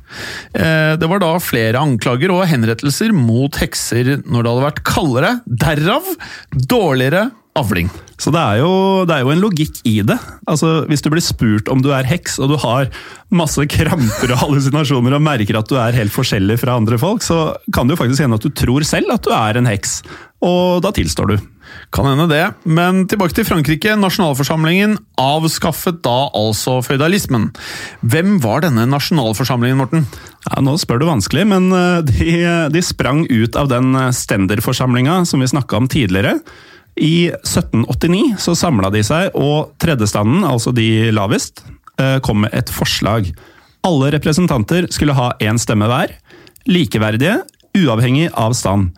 Eh, 0.55 0.95
Det 1.01 1.09
var 1.11 1.23
da 1.23 1.33
flere 1.43 1.81
anklager 1.81 2.33
og 2.35 2.47
henrettelser 2.51 3.15
mot 3.17 3.57
hekser 3.61 4.19
når 4.25 4.43
det 4.43 4.51
hadde 4.53 4.67
vært 4.69 4.83
kaldere, 4.87 5.35
derav 5.47 6.09
dårligere 6.55 7.29
avling. 7.61 7.91
Så 8.21 8.33
det 8.35 8.41
er, 8.41 8.59
jo, 8.61 8.73
det 9.09 9.15
er 9.17 9.25
jo 9.25 9.33
en 9.33 9.41
logikk 9.41 9.79
i 9.89 10.01
det. 10.05 10.19
Altså, 10.51 10.83
Hvis 10.91 11.01
du 11.01 11.09
blir 11.13 11.25
spurt 11.25 11.71
om 11.73 11.81
du 11.81 11.89
er 11.97 12.09
heks, 12.09 12.37
og 12.43 12.53
du 12.53 12.59
har 12.61 12.91
masse 13.33 13.65
kramper 13.71 14.35
og 14.35 14.41
hallusinasjoner 14.43 15.17
og 15.17 15.25
merker 15.25 15.61
at 15.61 15.71
du 15.71 15.79
er 15.81 15.97
helt 15.97 16.13
forskjellig 16.13 16.59
fra 16.61 16.77
andre 16.77 17.01
folk, 17.01 17.25
så 17.25 17.55
kan 17.73 17.89
det 17.89 17.97
jo 17.97 18.03
faktisk 18.03 18.27
hende 18.27 18.41
at 18.41 18.45
du 18.45 18.53
tror 18.53 18.85
selv 18.85 19.15
at 19.17 19.25
du 19.25 19.33
er 19.33 19.61
en 19.61 19.71
heks. 19.71 20.03
Og 20.45 20.81
da 20.85 20.93
tilstår 20.97 21.33
du. 21.33 21.41
Kan 21.95 22.07
hende 22.09 22.27
det, 22.31 22.43
men 22.69 23.05
tilbake 23.09 23.35
til 23.37 23.47
Frankrike. 23.47 23.95
Nasjonalforsamlingen 23.99 24.97
avskaffet 25.21 26.01
da 26.05 26.31
altså 26.37 26.79
føydalismen. 26.85 27.51
Hvem 28.01 28.39
var 28.43 28.65
denne 28.65 28.89
nasjonalforsamlingen, 28.91 29.79
Morten? 29.81 30.09
Ja, 30.49 30.61
Nå 30.65 30.77
spør 30.81 31.03
du 31.03 31.07
vanskelig, 31.09 31.47
men 31.51 31.71
eh, 31.77 32.01
de, 32.09 32.35
de 32.75 32.83
sprang 32.85 33.25
ut 33.31 33.57
av 33.57 33.71
den 33.73 33.95
stenderforsamlinga 34.17 35.23
som 35.29 35.45
vi 35.45 35.51
snakka 35.53 35.81
om 35.81 35.89
tidligere. 35.91 36.39
I 37.01 37.31
1789 37.33 38.37
så 38.39 38.55
samla 38.59 38.91
de 38.93 39.01
seg, 39.05 39.33
og 39.39 39.73
tredjestanden, 39.81 40.45
altså 40.45 40.73
de 40.77 41.09
lavest, 41.17 41.65
eh, 41.99 42.19
kom 42.21 42.43
med 42.45 42.53
et 42.53 42.69
forslag. 42.69 43.31
Alle 43.87 44.11
representanter 44.13 44.91
skulle 44.93 45.17
ha 45.17 45.33
én 45.41 45.59
stemme 45.59 45.89
hver. 45.89 46.13
Likeverdige, 46.69 47.41
uavhengig 47.73 48.29
av 48.37 48.53
stand. 48.53 48.93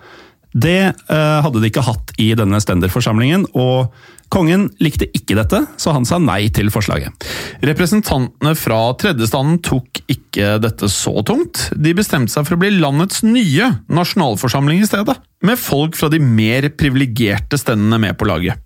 Det 0.53 0.81
eh, 0.93 1.39
hadde 1.45 1.61
de 1.63 1.71
ikke 1.71 1.85
hatt 1.87 2.13
i 2.21 2.33
denne 2.37 2.61
stenderforsamlingen, 2.61 3.47
og 3.57 3.93
kongen 4.33 4.69
likte 4.81 5.09
ikke 5.17 5.37
dette, 5.37 5.63
så 5.81 5.93
han 5.97 6.07
sa 6.09 6.19
nei 6.21 6.47
til 6.55 6.71
forslaget. 6.73 7.27
Representantene 7.69 8.55
fra 8.57 8.81
tredjestanden 9.01 9.61
tok 9.65 10.03
ikke 10.13 10.57
dette 10.63 10.89
så 10.93 11.25
tungt. 11.29 11.67
De 11.77 11.93
bestemte 11.97 12.33
seg 12.33 12.47
for 12.49 12.57
å 12.57 12.63
bli 12.63 12.73
landets 12.77 13.23
nye 13.27 13.69
nasjonalforsamling 13.93 14.85
i 14.85 14.89
stedet, 14.89 15.19
med 15.45 15.61
folk 15.61 15.99
fra 15.99 16.09
de 16.13 16.21
mer 16.23 16.71
privilegerte 16.79 17.59
stendene 17.61 18.01
med 18.01 18.17
på 18.21 18.29
laget. 18.29 18.61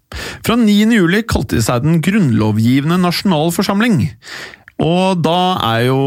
Fra 0.46 0.54
9. 0.58 0.92
juli 0.94 1.24
kalte 1.26 1.58
de 1.58 1.64
seg 1.64 1.82
Den 1.84 1.98
grunnlovgivende 2.04 2.98
nasjonalforsamling. 3.02 4.04
Og 4.82 5.22
da 5.24 5.56
er 5.70 5.86
jo 5.86 5.98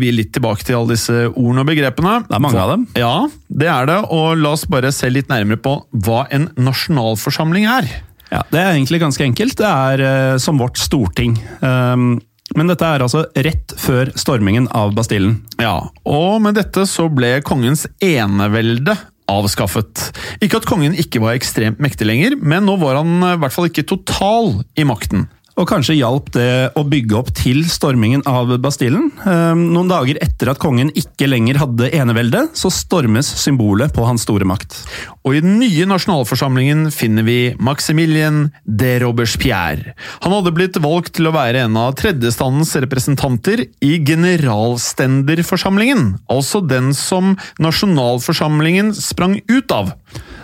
vi 0.00 0.12
litt 0.14 0.32
tilbake 0.36 0.64
til 0.64 0.78
alle 0.78 0.94
disse 0.94 1.26
ordene 1.28 1.64
og 1.64 1.68
begrepene. 1.68 2.14
Det 2.28 2.36
er 2.38 2.42
mange 2.42 2.62
av 2.62 2.72
dem. 2.72 2.86
Ja, 2.96 3.14
det 3.48 3.68
er 3.68 3.90
det, 3.90 3.98
og 4.14 4.40
la 4.40 4.54
oss 4.56 4.64
bare 4.72 4.92
se 4.94 5.10
litt 5.12 5.28
nærmere 5.32 5.60
på 5.60 5.76
hva 6.06 6.24
en 6.32 6.48
nasjonalforsamling 6.56 7.68
er. 7.68 7.90
Ja, 8.32 8.40
Det 8.50 8.58
er 8.58 8.72
egentlig 8.72 9.02
ganske 9.04 9.22
enkelt. 9.22 9.58
Det 9.60 9.68
er 9.68 10.02
eh, 10.06 10.38
som 10.42 10.58
vårt 10.58 10.80
storting. 10.80 11.36
Um, 11.60 12.16
men 12.56 12.70
dette 12.70 12.86
er 12.86 13.04
altså 13.04 13.26
rett 13.34 13.74
før 13.78 14.10
stormingen 14.18 14.66
av 14.74 14.94
Bastillen. 14.96 15.42
Ja, 15.62 15.90
og 16.06 16.40
med 16.42 16.56
dette 16.58 16.86
så 16.88 17.08
ble 17.12 17.36
kongens 17.46 17.84
enevelde 18.02 18.96
avskaffet. 19.30 20.10
Ikke 20.42 20.60
at 20.60 20.68
kongen 20.68 20.94
ikke 20.98 21.20
var 21.22 21.36
ekstremt 21.36 21.80
mektig 21.82 22.06
lenger, 22.06 22.36
men 22.38 22.66
nå 22.66 22.76
var 22.80 23.00
han 23.00 23.18
i 23.18 23.38
hvert 23.42 23.54
fall 23.54 23.68
ikke 23.70 23.86
total 23.90 24.60
i 24.78 24.86
makten. 24.86 25.26
Og 25.56 25.64
kanskje 25.64 25.94
hjalp 25.96 26.26
det 26.34 26.76
å 26.76 26.82
bygge 26.84 27.14
opp 27.16 27.30
til 27.36 27.62
stormingen 27.70 28.22
av 28.28 28.58
Bastillen. 28.60 29.10
Um, 29.24 29.72
noen 29.72 29.88
dager 29.88 30.18
etter 30.20 30.50
at 30.52 30.58
kongen 30.60 30.90
ikke 30.92 31.24
lenger 31.30 31.56
hadde 31.62 31.88
enevelde, 31.96 32.42
så 32.52 32.68
stormes 32.68 33.24
symbolet 33.40 33.88
på 33.96 34.04
hans 34.04 34.20
store 34.26 34.44
makt. 34.48 34.76
Og 35.24 35.34
i 35.38 35.40
den 35.40 35.56
nye 35.56 35.86
nasjonalforsamlingen 35.88 36.90
finner 36.92 37.22
vi 37.24 37.54
Maximilien 37.56 38.52
de 38.68 39.00
Robespierre. 39.00 39.94
Han 40.26 40.34
hadde 40.36 40.52
blitt 40.58 40.76
valgt 40.84 41.14
til 41.16 41.26
å 41.30 41.34
være 41.34 41.62
en 41.64 41.76
av 41.80 41.96
tredjestandens 41.96 42.76
representanter 42.84 43.64
i 43.80 44.04
generalstenderforsamlingen, 44.04 46.20
altså 46.28 46.60
den 46.60 46.92
som 46.92 47.36
nasjonalforsamlingen 47.64 48.92
sprang 48.98 49.40
ut 49.48 49.72
av. 49.72 49.96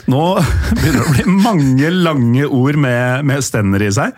Nå 0.08 0.40
begynner 0.80 0.98
det 0.98 1.04
å 1.04 1.16
bli 1.18 1.26
mange 1.36 1.90
lange 1.92 2.46
ord 2.48 2.76
med, 2.80 3.28
med 3.28 3.44
stender 3.44 3.82
i 3.84 3.92
seg. 3.92 4.16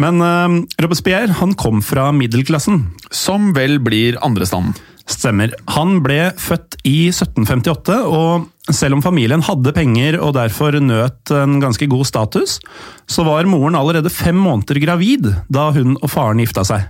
Men 0.00 0.22
uh, 0.22 0.64
Robespierre 0.82 1.34
han 1.40 1.54
kom 1.58 1.82
fra 1.84 2.10
middelklassen. 2.14 2.82
Som 3.14 3.52
vel 3.56 3.78
blir 3.82 4.18
andrestanden. 4.24 4.74
Stemmer. 5.04 5.52
Han 5.74 5.98
ble 6.00 6.30
født 6.40 6.78
i 6.88 7.10
1758, 7.10 7.98
og 8.08 8.46
selv 8.72 8.96
om 8.96 9.02
familien 9.04 9.42
hadde 9.44 9.74
penger 9.76 10.16
og 10.16 10.32
derfor 10.38 10.78
nøt 10.80 11.28
en 11.36 11.58
ganske 11.60 11.88
god 11.92 12.06
status, 12.08 12.56
så 13.04 13.26
var 13.26 13.44
moren 13.44 13.76
allerede 13.76 14.12
fem 14.12 14.38
måneder 14.40 14.80
gravid 14.80 15.28
da 15.52 15.68
hun 15.76 15.98
og 16.00 16.08
faren 16.08 16.40
gifta 16.40 16.64
seg. 16.64 16.88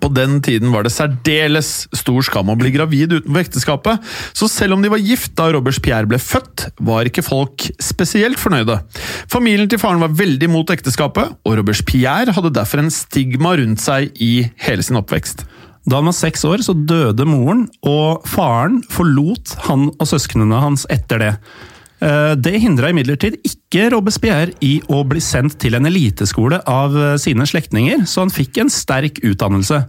På 0.00 0.08
den 0.12 0.38
tiden 0.44 0.72
var 0.72 0.86
det 0.86 0.92
særdeles 0.94 1.86
stor 1.96 2.24
skam 2.24 2.50
å 2.52 2.56
bli 2.58 2.72
gravid 2.74 3.12
utenfor 3.18 3.42
ekteskapet, 3.42 4.12
så 4.36 4.48
selv 4.50 4.76
om 4.76 4.84
de 4.84 4.90
var 4.92 5.02
gift 5.02 5.34
da 5.38 5.50
Robespierre 5.52 6.08
ble 6.08 6.20
født, 6.22 6.68
var 6.80 7.08
ikke 7.08 7.24
folk 7.26 7.66
spesielt 7.82 8.40
fornøyde. 8.40 8.78
Familien 9.32 9.70
til 9.70 9.80
faren 9.82 10.02
var 10.02 10.14
veldig 10.16 10.48
mot 10.52 10.72
ekteskapet, 10.72 11.36
og 11.44 11.58
Robespierre 11.60 12.34
hadde 12.34 12.54
derfor 12.56 12.82
en 12.82 12.94
stigma 12.94 13.56
rundt 13.60 13.82
seg 13.84 14.14
i 14.22 14.32
hele 14.64 14.86
sin 14.86 15.00
oppvekst. 15.00 15.44
Da 15.82 15.98
han 15.98 16.06
var 16.06 16.14
seks 16.14 16.44
år, 16.46 16.62
så 16.62 16.76
døde 16.78 17.26
moren, 17.26 17.66
og 17.82 18.22
faren 18.30 18.80
forlot 18.92 19.56
han 19.66 19.88
og 19.96 20.08
søsknene 20.08 20.62
hans 20.62 20.86
etter 20.94 21.22
det. 21.22 21.32
Eh, 22.02 22.34
Det 22.34 22.58
hindra 22.62 22.90
imidlertid 22.90 23.38
ikke 23.46 23.90
Robespierre 23.94 24.56
i 24.64 24.80
å 24.90 25.04
bli 25.06 25.22
sendt 25.22 25.60
til 25.62 25.78
en 25.78 25.86
eliteskole 25.86 26.58
av 26.68 26.96
eh, 26.98 27.14
sine 27.22 27.46
slektninger, 27.46 28.06
så 28.10 28.24
han 28.26 28.34
fikk 28.34 28.58
en 28.58 28.72
sterk 28.72 29.22
utdannelse. 29.22 29.84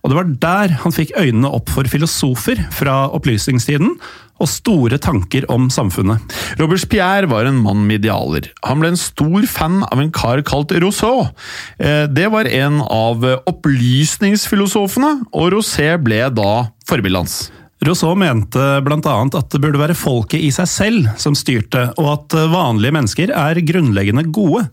Og 0.00 0.08
det 0.08 0.16
var 0.16 0.30
der 0.40 0.74
han 0.80 0.94
fikk 0.96 1.12
øynene 1.20 1.50
opp 1.52 1.68
for 1.68 1.84
filosofer 1.84 2.62
fra 2.72 3.02
opplysningstiden, 3.12 3.98
og 4.40 4.48
store 4.48 4.96
tanker 4.96 5.44
om 5.52 5.66
samfunnet. 5.68 6.22
Robespierre 6.56 7.28
var 7.28 7.44
en 7.44 7.58
mann 7.60 7.82
med 7.84 8.00
idealer. 8.00 8.48
Han 8.64 8.80
ble 8.80 8.94
en 8.94 8.96
stor 8.96 9.44
fan 9.44 9.82
av 9.84 10.00
en 10.00 10.08
kar 10.16 10.40
kalt 10.48 10.72
Rousseau. 10.80 11.28
Eh, 11.76 12.06
Det 12.08 12.30
var 12.32 12.48
en 12.48 12.80
av 12.80 13.20
opplysningsfilosofene, 13.44 15.26
og 15.36 15.52
Rousseau 15.52 16.00
ble 16.00 16.24
da 16.32 16.52
forbildet 16.88 17.20
hans. 17.20 17.50
Rousseau 17.86 18.12
mente 18.18 18.64
bl.a. 18.84 19.16
at 19.24 19.52
det 19.54 19.60
burde 19.62 19.80
være 19.80 19.96
folket 19.96 20.42
i 20.44 20.50
seg 20.52 20.68
selv 20.68 21.10
som 21.20 21.36
styrte, 21.38 21.88
og 21.96 22.10
at 22.12 22.36
vanlige 22.52 22.96
mennesker 22.96 23.32
er 23.32 23.62
grunnleggende 23.64 24.26
gode. 24.28 24.66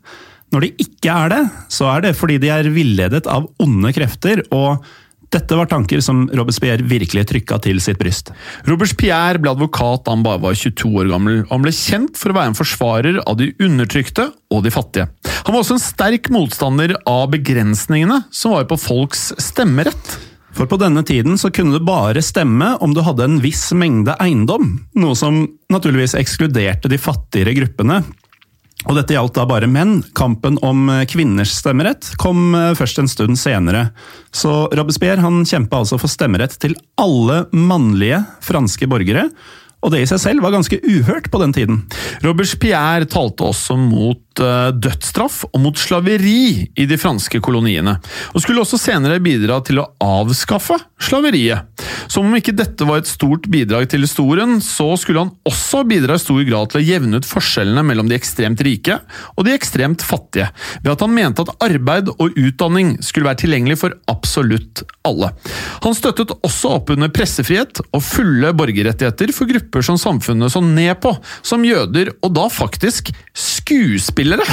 Når 0.52 0.64
de 0.64 0.74
ikke 0.84 1.12
er 1.12 1.32
det, 1.32 1.42
så 1.72 1.88
er 1.94 2.08
det 2.08 2.18
fordi 2.20 2.38
de 2.44 2.52
er 2.52 2.70
villedet 2.72 3.28
av 3.32 3.50
onde 3.64 3.94
krefter, 3.96 4.44
og 4.56 4.84
Dette 5.28 5.58
var 5.60 5.68
tanker 5.68 6.00
som 6.04 6.22
Robespierre 6.32 6.86
virkelig 6.88 7.26
trykka 7.28 7.58
til 7.66 7.82
sitt 7.84 8.00
bryst. 8.00 8.30
Robespierre 8.68 9.42
ble 9.44 9.52
advokat 9.52 10.06
da 10.06 10.14
han 10.16 10.24
bare 10.24 10.40
var 10.46 10.56
22 10.56 10.92
år 11.02 11.10
gammel, 11.12 11.42
og 11.44 11.52
han 11.52 11.66
ble 11.66 11.74
kjent 11.76 12.16
for 12.20 12.32
å 12.32 12.38
være 12.38 12.54
en 12.54 12.58
forsvarer 12.58 13.20
av 13.26 13.36
de 13.42 13.50
undertrykte 13.60 14.30
og 14.54 14.64
de 14.64 14.72
fattige. 14.72 15.10
Han 15.44 15.52
var 15.52 15.60
også 15.60 15.76
en 15.76 15.84
sterk 15.84 16.32
motstander 16.32 16.96
av 17.04 17.28
begrensningene 17.36 18.22
som 18.32 18.56
var 18.56 18.70
på 18.72 18.80
folks 18.80 19.34
stemmerett. 19.50 20.16
For 20.58 20.66
på 20.66 20.80
denne 20.82 21.04
tiden 21.06 21.38
så 21.38 21.52
kunne 21.54 21.78
du 21.78 21.86
bare 21.86 22.22
stemme 22.26 22.72
om 22.82 22.94
du 22.96 23.04
hadde 23.06 23.28
en 23.28 23.42
viss 23.44 23.68
mengde 23.78 24.16
eiendom, 24.18 24.80
noe 24.98 25.18
som 25.18 25.44
naturligvis 25.70 26.16
ekskluderte 26.18 26.90
de 26.90 26.98
fattigere 26.98 27.54
gruppene. 27.60 28.00
Og 28.88 28.96
dette 28.98 29.14
gjaldt 29.14 29.36
da 29.38 29.46
bare 29.50 29.70
menn. 29.70 30.00
Kampen 30.18 30.58
om 30.66 30.88
kvinners 31.10 31.54
stemmerett 31.60 32.12
kom 32.22 32.56
eh, 32.56 32.74
først 32.78 33.02
en 33.02 33.10
stund 33.12 33.38
senere. 33.42 33.90
Så 34.32 34.68
Robespierre 34.78 35.22
han 35.22 35.44
kjempa 35.46 35.82
altså 35.82 36.00
for 36.02 36.10
stemmerett 36.10 36.56
til 36.62 36.78
alle 37.02 37.44
mannlige 37.54 38.24
franske 38.46 38.90
borgere. 38.90 39.28
Og 39.86 39.93
det 39.93 40.01
i 40.01 40.07
seg 40.10 40.22
selv 40.22 40.41
var 40.41 40.55
ganske 40.55 40.79
uhørt 40.81 41.29
på 41.29 41.39
den 41.43 41.53
tiden. 41.53 41.84
Robespierre 42.25 43.05
talte 43.10 43.46
også 43.46 43.77
mot 43.77 44.41
uh, 44.41 44.74
dødsstraff 44.74 45.43
og 45.51 45.62
mot 45.62 45.77
slaveri 45.77 46.65
i 46.74 46.88
de 46.89 46.98
franske 46.98 47.41
koloniene, 47.46 47.98
og 48.34 48.41
skulle 48.43 48.63
også 48.63 48.79
senere 48.81 49.22
bidra 49.24 49.60
til 49.65 49.84
å 49.84 49.88
avskaffe 50.01 50.79
slaveriet. 50.98 51.69
Som 52.10 52.25
om 52.29 52.38
ikke 52.39 52.55
dette 52.57 52.88
var 52.88 53.03
et 53.03 53.10
stort 53.10 53.46
bidrag 53.51 53.86
til 53.91 54.01
historien, 54.05 54.57
så 54.63 54.89
skulle 54.98 55.27
han 55.27 55.34
også 55.48 55.84
bidra 55.88 56.17
i 56.17 56.24
stor 56.24 56.41
grad 56.48 56.72
til 56.72 56.81
å 56.81 56.86
jevne 56.88 57.22
ut 57.22 57.29
forskjellene 57.29 57.86
mellom 57.86 58.10
de 58.10 58.17
ekstremt 58.17 58.63
rike 58.65 58.98
og 59.36 59.46
de 59.46 59.53
ekstremt 59.53 60.01
fattige, 60.05 60.50
ved 60.81 60.93
at 60.96 61.05
han 61.05 61.13
mente 61.13 61.46
at 61.46 61.53
arbeid 61.67 62.10
og 62.15 62.34
utdanning 62.34 62.96
skulle 63.05 63.29
være 63.29 63.43
tilgjengelig 63.43 63.77
for 63.84 63.98
absolutt 64.10 64.81
alle. 65.07 65.29
Han 65.86 65.96
støttet 65.96 66.34
også 66.41 66.74
opp 66.79 66.91
under 66.96 67.13
pressefrihet 67.13 67.84
og 67.91 68.03
fulle 68.03 68.55
borgerrettigheter 68.57 69.36
for 69.36 69.50
grupper 69.50 69.66
som 69.86 70.00
samfunnet 70.01 70.53
så 70.53 70.62
ned 70.63 70.95
på, 71.03 71.13
som 71.45 71.65
jøder, 71.65 72.13
og 72.21 72.36
da 72.38 72.47
faktisk 72.51 73.12
skuespillere. 73.38 74.45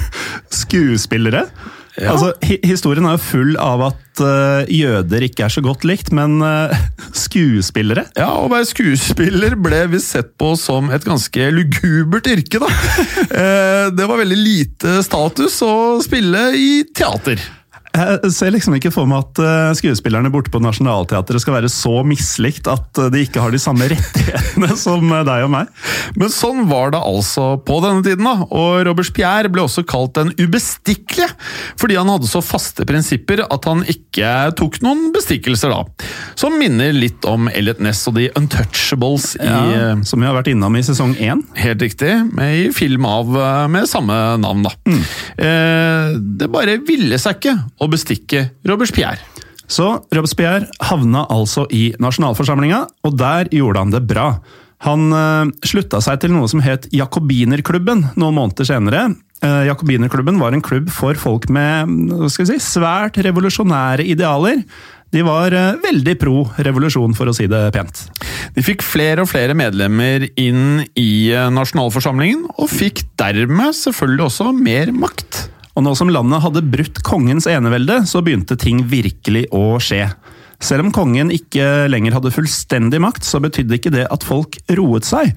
Skuespillere? 0.62 1.46
Ja. 2.00 2.14
Altså, 2.14 2.30
hi 2.40 2.56
historien 2.64 3.04
er 3.04 3.18
jo 3.18 3.24
full 3.26 3.56
av 3.60 3.82
at 3.90 4.20
uh, 4.24 4.70
jøder 4.72 5.26
ikke 5.26 5.44
er 5.44 5.52
så 5.52 5.60
godt 5.64 5.84
likt, 5.84 6.08
men 6.16 6.38
uh, 6.40 6.72
skuespillere? 7.24 8.06
Ja, 8.16 8.30
å 8.40 8.48
være 8.52 8.70
skuespiller 8.70 9.58
ble 9.60 9.82
vi 9.92 10.00
sett 10.00 10.32
på 10.40 10.54
som 10.60 10.88
et 10.94 11.04
ganske 11.04 11.50
lugubert 11.52 12.30
yrke, 12.32 12.62
da. 12.62 12.70
uh, 12.72 13.86
det 13.96 14.08
var 14.08 14.22
veldig 14.22 14.40
lite 14.40 15.00
status 15.04 15.58
å 15.66 15.74
spille 16.04 16.48
i 16.56 16.70
teater. 16.96 17.42
Jeg 17.92 18.32
ser 18.32 18.52
liksom 18.54 18.76
ikke 18.78 18.92
for 18.94 19.08
meg 19.08 19.20
at 19.20 19.40
eh, 19.44 19.70
skuespillerne 19.76 20.30
borte 20.32 20.52
på 20.52 20.60
Nationaltheatret 20.64 21.42
skal 21.42 21.58
være 21.58 21.68
så 21.72 22.00
mislikt 22.08 22.68
at 22.70 23.00
eh, 23.02 23.10
de 23.12 23.24
ikke 23.26 23.42
har 23.42 23.52
de 23.52 23.60
samme 23.60 23.84
rettighetene 23.90 24.70
som 24.80 25.04
eh, 25.12 25.24
deg 25.28 25.44
og 25.44 25.52
meg. 25.52 25.68
Men 26.16 26.32
sånn 26.32 26.64
var 26.70 26.94
det 26.94 27.02
altså 27.04 27.58
på 27.60 27.76
denne 27.84 28.00
tiden, 28.06 28.24
da. 28.24 28.46
Og 28.48 28.86
Robespierre 28.88 29.50
ble 29.52 29.66
også 29.66 29.84
kalt 29.88 30.14
den 30.16 30.32
ubestikkelige, 30.40 31.28
fordi 31.80 31.98
han 32.00 32.08
hadde 32.12 32.30
så 32.30 32.40
faste 32.44 32.86
prinsipper 32.88 33.44
at 33.44 33.68
han 33.68 33.84
ikke 33.84 34.32
tok 34.56 34.80
noen 34.84 35.10
bestikkelser, 35.12 35.74
da. 35.74 36.08
Som 36.38 36.56
minner 36.60 36.94
litt 36.96 37.28
om 37.28 37.50
Elliot 37.52 37.82
Ness 37.84 38.06
og 38.08 38.16
The 38.16 38.30
Untouchables 38.38 39.34
i 39.36 39.48
ja, 39.48 39.92
Som 40.06 40.22
vi 40.22 40.28
har 40.28 40.36
vært 40.36 40.48
innom 40.52 40.76
i 40.78 40.84
sesong 40.86 41.12
én. 41.20 41.44
Helt 41.60 41.84
riktig, 41.84 42.14
med 42.32 42.56
i 42.56 42.64
film 42.72 43.04
av 43.08 43.36
med 43.72 43.88
samme 43.90 44.16
navn, 44.40 44.64
da. 44.64 44.72
Mm. 44.88 45.02
Eh, 45.44 46.18
det 46.40 46.48
bare 46.52 46.80
ville 46.88 47.20
seg 47.20 47.36
ikke 47.36 47.56
å 47.82 47.90
bestikke 47.90 48.46
Robespierre. 48.68 49.20
Så 49.72 49.86
Robespierre 50.12 50.68
havna 50.84 51.24
altså 51.32 51.64
i 51.72 51.90
nasjonalforsamlinga, 52.02 52.84
og 53.06 53.16
der 53.18 53.50
gjorde 53.54 53.84
han 53.84 53.94
det 53.94 54.02
bra. 54.08 54.28
Han 54.86 55.12
uh, 55.14 55.50
slutta 55.66 56.00
seg 56.02 56.22
til 56.22 56.34
noe 56.34 56.48
som 56.50 56.62
het 56.64 56.88
Jakobinerklubben 56.94 58.08
noen 58.18 58.38
måneder 58.38 58.66
senere. 58.68 59.04
Uh, 59.42 59.62
Jakobinerklubben 59.68 60.40
var 60.42 60.54
en 60.54 60.64
klubb 60.64 60.90
for 60.92 61.18
folk 61.18 61.48
med 61.52 62.10
si, 62.34 62.58
svært 62.62 63.20
revolusjonære 63.22 64.06
idealer. 64.10 64.64
De 65.14 65.22
var 65.26 65.54
uh, 65.54 65.78
veldig 65.84 66.16
pro 66.18 66.42
revolusjon, 66.66 67.14
for 67.14 67.30
å 67.30 67.36
si 67.36 67.46
det 67.50 67.62
pent. 67.76 68.04
De 68.56 68.64
fikk 68.66 68.82
flere 68.84 69.22
og 69.22 69.30
flere 69.30 69.54
medlemmer 69.56 70.26
inn 70.40 70.82
i 70.98 71.30
nasjonalforsamlingen, 71.54 72.48
og 72.58 72.70
fikk 72.72 73.06
dermed 73.20 73.78
selvfølgelig 73.78 74.28
også 74.28 74.52
mer 74.56 74.92
makt. 74.96 75.44
Og 75.72 75.86
nå 75.86 75.94
som 75.96 76.10
landet 76.12 76.42
hadde 76.44 76.64
brutt 76.68 77.00
kongens 77.06 77.48
enevelde, 77.48 78.02
så 78.08 78.20
begynte 78.24 78.58
ting 78.60 78.82
virkelig 78.90 79.46
å 79.56 79.78
skje. 79.82 80.04
Selv 80.62 80.86
om 80.86 80.92
kongen 80.94 81.32
ikke 81.34 81.88
lenger 81.90 82.18
hadde 82.18 82.34
fullstendig 82.34 83.00
makt, 83.02 83.26
så 83.26 83.40
betydde 83.42 83.78
ikke 83.78 83.94
det 83.94 84.06
at 84.12 84.26
folk 84.26 84.60
roet 84.76 85.08
seg. 85.08 85.32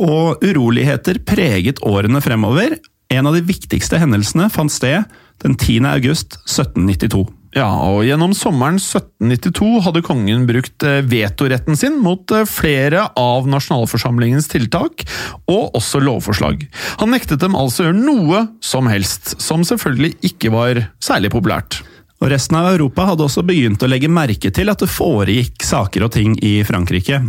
Og 0.00 0.40
uroligheter 0.44 1.20
preget 1.26 1.82
årene 1.84 2.22
fremover. 2.24 2.78
En 3.12 3.28
av 3.28 3.36
de 3.36 3.44
viktigste 3.44 4.00
hendelsene 4.00 4.48
fant 4.54 4.72
sted 4.72 5.04
den 5.42 5.58
10. 5.58 5.84
august 5.90 6.38
1792. 6.46 7.26
Ja, 7.52 7.68
og 7.84 8.06
Gjennom 8.06 8.32
sommeren 8.32 8.78
1792 8.80 9.82
hadde 9.84 10.02
kongen 10.06 10.46
brukt 10.48 10.84
eh, 10.88 11.02
vetoretten 11.04 11.76
sin 11.76 11.98
mot 12.00 12.32
eh, 12.32 12.46
flere 12.48 13.04
av 13.20 13.48
nasjonalforsamlingens 13.52 14.48
tiltak, 14.48 15.04
og 15.52 15.76
også 15.76 16.00
lovforslag. 16.00 16.64
Han 17.02 17.12
nektet 17.12 17.42
dem 17.44 17.58
altså 17.58 17.84
å 17.84 17.90
gjøre 17.90 18.00
noe 18.00 18.46
som 18.64 18.88
helst, 18.88 19.34
som 19.42 19.66
selvfølgelig 19.68 20.14
ikke 20.32 20.52
var 20.54 20.80
særlig 21.04 21.32
populært. 21.34 21.82
Og 22.22 22.30
Resten 22.32 22.56
av 22.56 22.70
Europa 22.70 23.10
hadde 23.10 23.26
også 23.26 23.44
begynt 23.44 23.84
å 23.84 23.90
legge 23.90 24.08
merke 24.08 24.52
til 24.54 24.72
at 24.72 24.80
det 24.80 24.88
foregikk 24.88 25.66
saker 25.66 26.06
og 26.06 26.12
ting 26.16 26.38
i 26.40 26.60
Frankrike. 26.64 27.20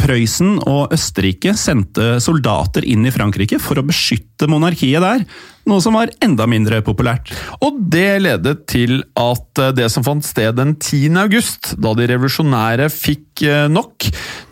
Prøysen 0.00 0.56
og 0.66 0.90
Østerrike 0.96 1.52
sendte 1.56 2.16
soldater 2.24 2.82
inn 2.88 3.06
i 3.06 3.12
Frankrike 3.14 3.60
for 3.62 3.78
å 3.78 3.86
beskytte 3.86 4.48
monarkiet 4.50 5.04
der, 5.04 5.22
noe 5.68 5.82
som 5.84 5.96
var 5.98 6.12
enda 6.24 6.46
mindre 6.50 6.80
populært. 6.84 7.32
Og 7.64 7.78
det 7.92 8.22
ledet 8.24 8.64
til 8.70 9.02
at 9.18 9.62
eh, 9.62 9.74
det 9.76 9.90
som 9.92 10.06
fant 10.06 10.24
sted 10.24 10.56
den 10.58 10.74
10. 10.76 11.18
august, 11.22 11.74
da 11.80 11.94
de 11.98 12.08
revolusjonære 12.10 12.88
fikk 12.92 13.44
eh, 13.46 13.68
nok, 13.72 14.08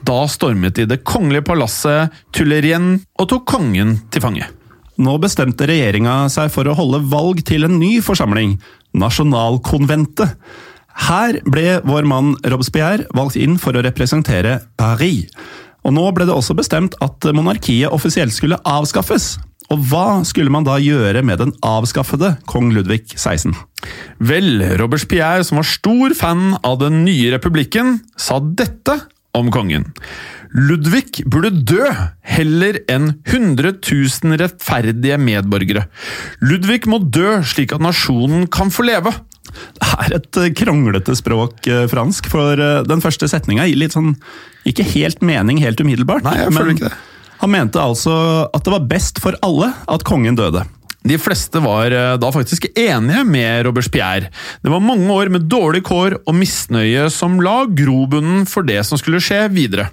da 0.06 0.20
stormet 0.30 0.76
de 0.78 0.86
det 0.90 1.02
kongelige 1.06 1.46
palasset 1.48 2.14
Tullerien 2.36 2.94
og 3.18 3.30
tok 3.32 3.48
kongen 3.56 3.96
til 4.12 4.24
fange. 4.24 4.46
Nå 4.96 5.18
bestemte 5.20 5.66
regjeringa 5.68 6.24
seg 6.32 6.48
for 6.54 6.68
å 6.68 6.76
holde 6.76 7.02
valg 7.10 7.42
til 7.48 7.66
en 7.66 7.76
ny 7.80 7.98
forsamling, 8.04 8.56
Nasjonalkonventet. 8.96 10.38
Her 11.06 11.36
ble 11.44 11.82
vår 11.84 12.06
mann 12.08 12.32
Robespierre 12.48 13.04
valgt 13.16 13.36
inn 13.36 13.58
for 13.60 13.76
å 13.76 13.82
representere 13.84 14.62
Paris. 14.80 15.28
Og 15.86 15.92
nå 15.94 16.06
ble 16.16 16.26
det 16.26 16.34
også 16.34 16.56
bestemt 16.58 16.96
at 17.04 17.28
monarkiet 17.36 17.92
offisielt 17.94 18.34
skulle 18.34 18.58
avskaffes. 18.66 19.36
Og 19.74 19.82
hva 19.90 20.22
skulle 20.26 20.52
man 20.52 20.66
da 20.66 20.76
gjøre 20.78 21.24
med 21.26 21.40
den 21.42 21.52
avskaffede 21.66 22.36
kong 22.50 22.70
Ludvig 22.74 23.02
16? 23.16 23.54
Vel, 24.22 24.62
Robespierre, 24.78 25.44
som 25.46 25.60
var 25.60 25.68
stor 25.68 26.14
fan 26.18 26.54
av 26.62 26.78
den 26.84 27.02
nye 27.06 27.32
republikken, 27.34 28.00
sa 28.18 28.38
dette 28.40 29.00
om 29.36 29.50
kongen. 29.52 29.90
Ludvig 30.56 31.24
burde 31.28 31.50
dø 31.68 31.84
heller 32.24 32.78
enn 32.88 33.10
100 33.26 33.74
000 33.82 34.38
rettferdige 34.40 35.18
medborgere. 35.20 35.86
Ludvig 36.40 36.86
må 36.88 37.02
dø 37.02 37.40
slik 37.44 37.74
at 37.76 37.84
nasjonen 37.84 38.46
kan 38.52 38.72
få 38.72 38.86
leve. 38.88 39.12
Det 39.76 39.90
er 40.06 40.14
et 40.16 40.38
eh, 40.40 40.52
kronglete 40.58 41.14
språk, 41.18 41.60
eh, 41.70 41.84
fransk, 41.90 42.30
for 42.32 42.60
eh, 42.60 42.80
den 42.88 43.02
første 43.04 43.28
setninga 43.30 43.66
gir 43.68 43.78
litt 43.78 43.94
sånn 43.94 44.16
Ikke 44.66 44.84
helt 44.96 45.22
mening 45.24 45.60
helt 45.62 45.80
umiddelbart. 45.80 46.26
Nei, 46.26 46.40
jeg 46.42 46.54
føler 46.56 46.74
ikke 46.74 46.88
det. 46.88 46.96
Han 47.42 47.52
mente 47.52 47.82
altså 47.82 48.14
at 48.54 48.64
det 48.64 48.74
var 48.74 48.88
best 48.88 49.20
for 49.22 49.36
alle 49.44 49.72
at 49.92 50.06
kongen 50.06 50.38
døde. 50.38 50.64
De 51.06 51.18
fleste 51.22 51.60
var 51.62 51.92
da 52.18 52.30
faktisk 52.34 52.66
enige 52.72 53.22
med 53.28 53.66
Robespierre. 53.68 54.32
Det 54.62 54.72
var 54.72 54.82
mange 54.82 55.06
år 55.12 55.30
med 55.30 55.46
dårlig 55.46 55.84
kår 55.86 56.16
og 56.24 56.34
misnøye 56.34 57.06
som 57.14 57.38
la 57.44 57.60
grobunnen 57.70 58.42
for 58.50 58.66
det 58.66 58.80
som 58.88 58.98
skulle 58.98 59.22
skje 59.22 59.44
videre. 59.54 59.92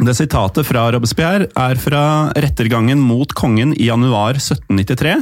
Det 0.00 0.14
Sitatet 0.16 0.66
fra 0.66 0.88
Robespierre 0.94 1.46
er 1.54 1.78
fra 1.78 2.02
rettergangen 2.34 2.98
mot 2.98 3.30
kongen 3.36 3.76
i 3.76 3.86
januar 3.90 4.40
1793, 4.40 5.20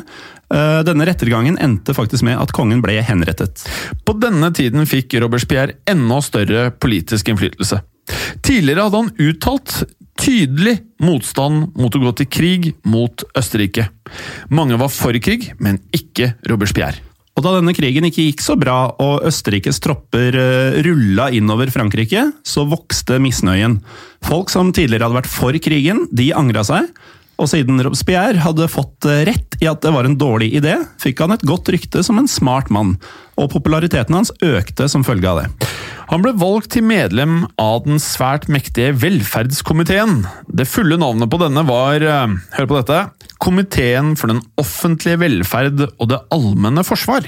Eh, 0.49 0.81
denne 0.85 1.05
rettergangen 1.05 1.59
endte 1.61 1.95
faktisk 1.97 2.25
med 2.25 2.39
at 2.41 2.55
kongen 2.57 2.81
ble 2.85 2.97
henrettet. 3.05 3.67
På 4.05 4.15
denne 4.17 4.49
tiden 4.57 4.89
fikk 4.89 5.19
Robespierre 5.21 5.77
enda 5.89 6.23
større 6.25 6.71
politisk 6.73 7.29
innflytelse. 7.29 7.83
Tidligere 8.41 8.87
hadde 8.87 9.03
han 9.03 9.11
uttalt 9.21 9.83
tydelig 10.19 10.79
motstand 11.03 11.75
mot 11.79 11.95
å 11.95 12.03
gå 12.03 12.15
til 12.19 12.31
krig 12.31 12.71
mot 12.89 13.25
Østerrike. 13.39 13.89
Mange 14.51 14.79
var 14.81 14.91
for 14.93 15.17
krig, 15.23 15.53
men 15.63 15.81
ikke 15.95 16.35
Robespierre. 16.51 17.05
Og 17.39 17.45
Da 17.47 17.53
denne 17.55 17.71
krigen 17.71 18.03
ikke 18.09 18.25
gikk 18.27 18.41
så 18.43 18.57
bra 18.59 18.89
og 18.99 19.23
Østerrikes 19.29 19.79
tropper 19.79 20.35
eh, 20.35 20.79
rulla 20.83 21.29
innover 21.31 21.71
Frankrike, 21.71 22.25
så 22.43 22.65
vokste 22.67 23.21
misnøyen. 23.23 23.79
Folk 24.27 24.51
som 24.51 24.73
tidligere 24.75 25.07
hadde 25.07 25.21
vært 25.21 25.31
for 25.31 25.59
krigen, 25.63 26.09
de 26.11 26.33
angra 26.35 26.67
seg. 26.67 26.91
Og 27.39 27.47
siden 27.51 27.79
Robespierre 27.85 28.43
hadde 28.43 28.67
fått 28.71 29.07
eh, 29.07 29.23
rett 29.29 29.59
i 29.63 29.69
at 29.71 29.83
det 29.85 29.93
var 29.95 30.07
en 30.09 30.19
dårlig 30.19 30.51
idé, 30.59 30.75
fikk 31.03 31.23
han 31.23 31.35
et 31.35 31.47
godt 31.47 31.71
rykte 31.71 32.03
som 32.07 32.19
en 32.19 32.31
smart 32.31 32.71
mann, 32.75 32.97
og 33.39 33.53
populariteten 33.53 34.17
hans 34.17 34.33
økte 34.43 34.89
som 34.91 35.07
følge 35.07 35.31
av 35.31 35.43
det. 35.43 35.69
Han 36.09 36.25
ble 36.25 36.33
valgt 36.41 36.73
til 36.73 36.87
medlem 36.89 37.43
av 37.61 37.83
den 37.85 38.01
svært 38.03 38.49
mektige 38.51 38.95
Velferdskomiteen. 38.97 40.23
Det 40.49 40.67
fulle 40.67 40.99
navnet 40.99 41.31
på 41.31 41.41
denne 41.43 41.63
var, 41.69 42.03
eh, 42.03 42.37
hør 42.59 42.71
på 42.71 42.81
dette, 42.81 43.03
Komiteen 43.39 44.17
for 44.19 44.33
den 44.33 44.41
offentlige 44.59 45.21
velferd 45.21 45.85
og 45.87 46.09
det 46.11 46.19
allmenne 46.35 46.83
forsvar. 46.83 47.23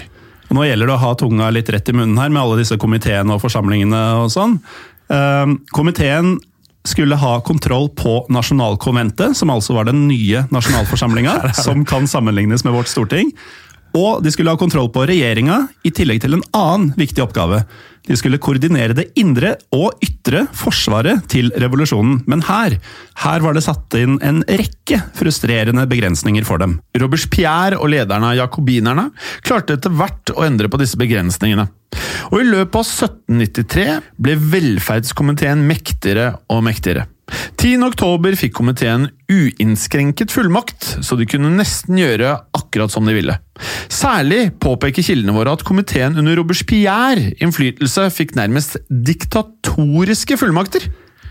Nå 0.51 0.65
gjelder 0.67 0.91
det 0.91 0.95
å 0.97 1.03
ha 1.05 1.11
tunga 1.15 1.51
litt 1.55 1.71
rett 1.71 1.89
i 1.89 1.95
munnen 1.95 2.19
her, 2.19 2.33
med 2.35 2.43
alle 2.43 2.59
disse 2.59 2.75
komiteene 2.83 3.37
og 3.37 3.45
forsamlingene 3.45 4.01
og 4.25 4.33
sånn. 4.35 4.59
Eh, 5.07 5.53
Komiteen 5.71 6.41
skulle 6.89 7.17
ha 7.21 7.41
kontroll 7.45 7.89
på 7.93 8.27
nasjonalkonventet, 8.33 9.37
som 9.37 9.51
altså 9.53 9.77
var 9.77 9.89
den 9.91 10.07
nye 10.09 10.45
nasjonalforsamlinga, 10.51 11.53
som 11.65 11.85
kan 11.85 12.09
sammenlignes 12.09 12.65
med 12.65 12.77
vårt 12.77 12.89
storting. 12.89 13.33
Og 13.97 14.23
de 14.23 14.31
skulle 14.33 14.53
ha 14.53 14.59
kontroll 14.59 14.89
på 14.95 15.05
regjeringa, 15.11 15.65
i 15.83 15.93
tillegg 15.95 16.23
til 16.23 16.39
en 16.39 16.47
annen 16.57 16.93
viktig 16.99 17.25
oppgave. 17.25 17.65
De 18.09 18.17
skulle 18.19 18.41
koordinere 18.43 18.97
det 18.97 19.11
indre 19.21 19.55
og 19.77 20.01
ytre 20.05 20.47
forsvaret 20.57 21.27
til 21.31 21.51
revolusjonen. 21.61 22.23
Men 22.31 22.45
her, 22.49 22.79
her 23.25 23.45
var 23.45 23.57
det 23.57 23.65
satt 23.67 23.99
inn 23.99 24.19
en 24.25 24.43
rekke 24.49 25.03
frustrerende 25.19 25.87
begrensninger 25.91 26.47
for 26.49 26.63
dem. 26.63 26.79
Robespierre 27.01 27.79
og 27.81 27.93
lederne 27.93 28.33
av 28.33 28.41
jakobinerne 28.41 29.11
klarte 29.47 29.77
etter 29.79 29.95
hvert 29.95 30.35
å 30.35 30.47
endre 30.47 30.71
på 30.73 30.81
disse 30.81 30.99
begrensningene. 31.01 31.69
Og 32.31 32.43
i 32.43 32.49
løpet 32.49 32.77
av 32.81 32.87
1793 32.87 33.87
ble 34.23 34.37
velferdskomiteen 34.53 35.65
mektigere 35.69 36.33
og 36.53 36.63
mektigere. 36.67 37.09
10. 37.61 37.83
oktober 37.87 38.35
fikk 38.39 38.55
komiteen 38.59 39.09
uinnskrenket 39.31 40.33
fullmakt, 40.35 40.97
så 41.05 41.19
de 41.19 41.27
kunne 41.29 41.53
nesten 41.55 41.99
gjøre 42.01 42.37
akkurat 42.57 42.93
som 42.93 43.07
de 43.07 43.15
ville. 43.17 43.37
Særlig 43.93 44.51
påpeker 44.63 45.05
kildene 45.05 45.35
våre 45.37 45.55
at 45.55 45.65
komiteen 45.67 46.19
under 46.21 46.39
Robespierre 46.41 47.35
innflytelse 47.43 48.09
fikk 48.15 48.35
nærmest 48.39 48.81
diktatoriske 48.89 50.39
fullmakter. 50.41 50.89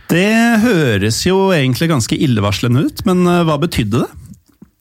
Det 0.10 0.62
høres 0.64 1.22
jo 1.28 1.52
egentlig 1.54 1.92
ganske 1.92 2.18
illevarslende 2.18 2.88
ut, 2.88 3.04
men 3.06 3.22
eh, 3.30 3.44
hva 3.46 3.60
betydde 3.62 4.06
det? 4.06 4.10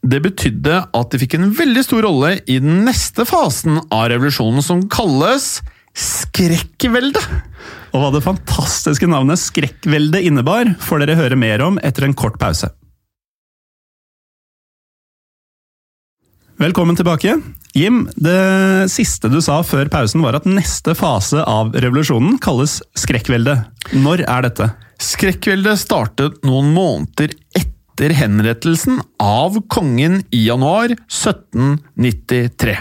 Det 0.09 0.21
betydde 0.25 0.77
at 0.95 1.11
de 1.13 1.21
fikk 1.21 1.35
en 1.37 1.51
veldig 1.59 1.83
stor 1.85 2.07
rolle 2.07 2.37
i 2.49 2.61
den 2.63 2.85
neste 2.87 3.27
fasen 3.29 3.81
av 3.93 4.07
revolusjonen, 4.13 4.63
som 4.65 4.87
kalles 4.89 5.59
skrekkvelde. 5.99 7.23
Og 7.95 8.03
hva 8.03 8.11
det 8.15 8.25
fantastiske 8.25 9.09
navnet 9.11 9.41
Skrekkvelde 9.41 10.21
innebar, 10.29 10.75
får 10.83 11.03
dere 11.03 11.19
høre 11.19 11.39
mer 11.41 11.65
om 11.65 11.81
etter 11.85 12.07
en 12.07 12.17
kort 12.17 12.39
pause. 12.41 12.71
Velkommen 16.59 16.99
tilbake. 16.99 17.37
Jim, 17.77 18.03
det 18.19 18.91
siste 18.91 19.31
du 19.31 19.39
sa 19.45 19.61
før 19.63 19.91
pausen 19.93 20.25
var 20.25 20.41
at 20.41 20.49
neste 20.49 20.97
fase 20.99 21.45
av 21.47 21.71
revolusjonen 21.77 22.41
kalles 22.43 22.81
skrekkvelde. 22.99 23.55
Når 23.95 24.25
er 24.27 24.47
dette? 24.49 24.71
Skrekkveldet 24.99 25.79
startet 25.79 26.41
noen 26.47 26.73
måneder 26.75 27.37
etter 27.55 28.15
henrettelsen 28.19 28.99
av 29.23 29.61
kongen 29.71 30.25
i 30.35 30.43
januar 30.49 30.97
1793. 31.07 32.75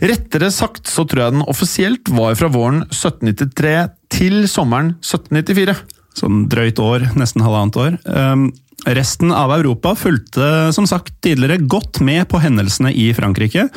Rettere 0.00 0.50
sagt 0.54 0.90
så 0.90 1.04
tror 1.08 1.24
jeg 1.24 1.36
den 1.36 1.46
offisielt 1.50 2.10
var 2.14 2.36
fra 2.38 2.50
våren 2.52 2.82
1793 2.88 3.74
til 4.12 4.42
sommeren 4.50 4.94
1794. 5.00 5.76
Sånn 6.20 6.44
drøyt 6.50 6.80
år, 6.82 7.06
nesten 7.18 7.44
halvannet 7.44 7.78
år. 7.80 7.98
Um, 8.04 8.48
resten 8.88 9.32
av 9.34 9.52
Europa 9.54 9.94
fulgte 9.98 10.70
som 10.74 10.88
sagt 10.88 11.14
tidligere 11.24 11.60
godt 11.70 12.00
med 12.04 12.26
på 12.30 12.40
hendelsene 12.42 12.92
i 12.96 13.10
Frankrike, 13.16 13.68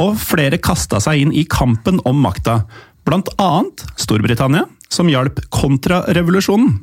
og 0.00 0.16
flere 0.18 0.58
kasta 0.62 1.00
seg 1.02 1.22
inn 1.22 1.34
i 1.34 1.44
kampen 1.46 2.00
om 2.08 2.22
makta. 2.24 2.62
Blant 3.04 3.28
annet 3.38 3.84
Storbritannia, 4.00 4.64
som 4.94 5.10
hjalp 5.10 5.42
kontrarevolusjonen. 5.54 6.74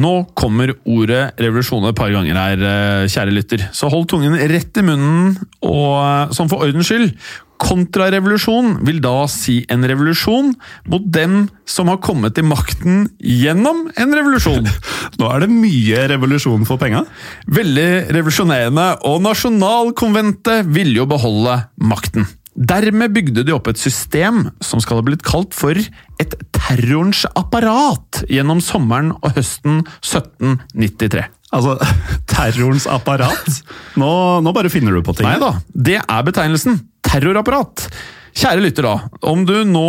Nå 0.00 0.14
kommer 0.38 0.74
ordet 0.84 1.30
revolusjon 1.40 1.88
et 1.88 1.98
par 1.98 2.12
ganger 2.14 2.38
her, 2.38 2.64
eh, 2.70 3.10
kjære 3.10 3.34
lytter, 3.34 3.68
så 3.72 3.90
hold 3.90 4.08
tungen 4.12 4.36
rett 4.36 4.76
i 4.76 4.86
munnen, 4.86 5.38
og 5.62 6.34
sånn 6.36 6.50
for 6.50 6.66
ordens 6.66 6.90
skyld 6.90 7.14
Kontrarevolusjon 7.60 8.78
vil 8.88 9.02
da 9.04 9.26
si 9.28 9.58
en 9.68 9.84
revolusjon 9.84 10.54
mot 10.88 11.04
dem 11.12 11.42
som 11.68 11.90
har 11.92 12.00
kommet 12.00 12.32
til 12.38 12.46
makten 12.48 13.10
gjennom 13.20 13.84
en 14.00 14.16
revolusjon. 14.16 14.64
Nå 15.20 15.28
er 15.28 15.44
det 15.44 15.50
mye 15.52 16.06
revolusjon 16.14 16.64
for 16.68 16.80
penga. 16.80 17.04
Veldig 17.52 17.88
revolusjonerende, 18.16 18.88
og 19.04 19.20
Nasjonalkonventet 19.26 20.70
ville 20.72 21.02
jo 21.02 21.08
beholde 21.10 21.58
makten. 21.84 22.24
Dermed 22.56 23.12
bygde 23.14 23.44
de 23.46 23.52
opp 23.54 23.68
et 23.70 23.78
system 23.80 24.46
som 24.64 24.80
skal 24.82 24.98
ha 24.98 25.04
blitt 25.06 25.22
kalt 25.26 25.54
for 25.56 25.76
et 25.76 26.34
terrorens 26.70 27.24
apparat 27.34 28.22
gjennom 28.30 28.60
sommeren 28.62 29.10
og 29.18 29.34
høsten 29.34 29.82
1793. 30.04 31.26
Altså, 31.50 31.76
terrorens 32.30 32.86
apparat? 32.90 33.60
Nå, 33.98 34.12
nå 34.44 34.54
bare 34.54 34.70
finner 34.72 34.94
du 34.94 35.02
på 35.06 35.16
ting. 35.18 35.26
Nei 35.26 35.40
da, 35.42 35.56
det 35.74 35.98
er 36.00 36.26
betegnelsen 36.26 36.78
terrorapparat. 37.06 37.88
Kjære 38.36 38.62
lytter, 38.62 38.86
da. 38.86 39.08
Om 39.26 39.44
du 39.48 39.54
nå 39.66 39.86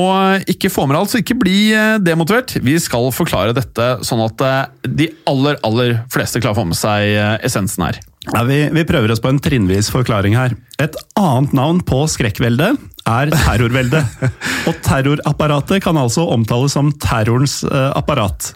ikke 0.49 0.71
får 0.73 0.87
med 0.89 0.97
alt, 0.97 1.13
så 1.13 1.21
ikke 1.21 1.37
bli 1.41 1.57
eh, 1.77 1.97
demotivert. 2.01 2.55
Vi 2.63 2.77
skal 2.81 3.11
forklare 3.13 3.55
dette 3.57 3.89
sånn 4.07 4.23
at 4.25 4.45
eh, 4.45 4.87
de 4.87 5.09
aller, 5.29 5.59
aller 5.67 5.99
fleste 6.13 6.41
klarer 6.41 6.57
å 6.57 6.61
få 6.63 6.69
med 6.71 6.79
seg 6.79 7.11
eh, 7.13 7.35
essensen 7.45 7.85
her. 7.85 8.01
Ja, 8.31 8.43
vi, 8.45 8.63
vi, 8.73 8.85
prøver 8.85 9.13
oss 9.13 9.21
på 9.21 9.31
en 9.31 9.41
trinnvis 9.41 9.89
forklaring 9.93 10.35
her. 10.37 10.53
Et 10.81 10.97
annet 11.17 11.53
navn 11.57 11.81
på 11.85 12.03
skrekkveldet 12.09 12.77
er 13.09 13.33
terrorveldet. 13.33 14.25
Og 14.69 14.81
terrorapparatet 14.85 15.81
kan 15.85 15.97
altså 15.97 16.27
omtales 16.29 16.77
som 16.77 16.91
terrorens 17.01 17.61
apparat. 17.71 18.53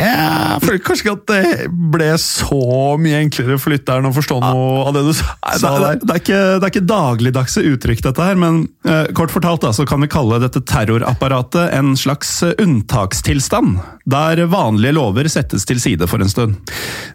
Jeg 0.00 0.60
føler 0.64 0.80
kanskje 0.80 1.04
ikke 1.04 1.12
at 1.12 1.24
det 1.28 1.66
ble 1.92 2.08
så 2.22 2.60
mye 3.00 3.18
enklere 3.20 3.58
for 3.60 3.74
lytteren 3.74 4.08
å 4.08 4.12
forstå 4.16 4.38
noe 4.40 4.86
av 4.88 4.94
det 4.96 5.02
du 5.04 5.12
sa. 5.18 5.34
Det, 5.44 5.90
det, 6.00 6.14
er 6.14 6.22
ikke, 6.22 6.38
det 6.56 6.64
er 6.64 6.72
ikke 6.72 6.86
dagligdagse 6.88 7.64
uttrykk, 7.74 8.02
dette 8.06 8.28
her, 8.30 8.38
men 8.40 8.62
eh, 8.88 9.10
kort 9.16 9.34
fortalt 9.34 9.66
da, 9.66 9.74
så 9.76 9.84
kan 9.88 10.00
vi 10.00 10.08
kalle 10.12 10.40
dette 10.40 10.62
terrorapparatet 10.64 11.74
en 11.76 11.92
slags 12.00 12.32
unntakstilstand, 12.48 13.76
der 14.10 14.44
vanlige 14.50 14.94
lover 14.96 15.28
settes 15.30 15.66
til 15.68 15.80
side 15.82 16.08
for 16.10 16.22
en 16.22 16.30
stund. 16.30 16.58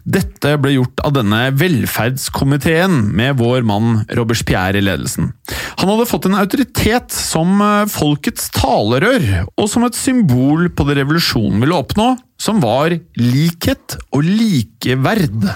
Dette 0.06 0.54
ble 0.62 0.76
gjort 0.76 1.02
av 1.06 1.14
denne 1.16 1.46
velferdskomiteen, 1.58 2.98
med 3.16 3.38
vår 3.40 3.66
mann 3.66 4.04
Robespierre 4.16 4.80
i 4.80 4.84
ledelsen. 4.84 5.32
Han 5.80 5.90
hadde 5.92 6.08
fått 6.08 6.28
en 6.28 6.38
autoritet 6.38 7.12
som 7.14 7.60
eh, 7.60 7.88
folkets 7.90 8.48
talerør, 8.56 9.46
og 9.56 9.68
som 9.70 9.86
et 9.86 9.98
symbol 9.98 10.70
på 10.72 10.86
det 10.88 10.98
revolusjonen 11.00 11.62
ville 11.62 11.76
oppnå, 11.76 12.14
som 12.40 12.60
var 12.64 12.94
likhet 13.20 13.96
og 14.12 14.26
likeverd. 14.26 15.46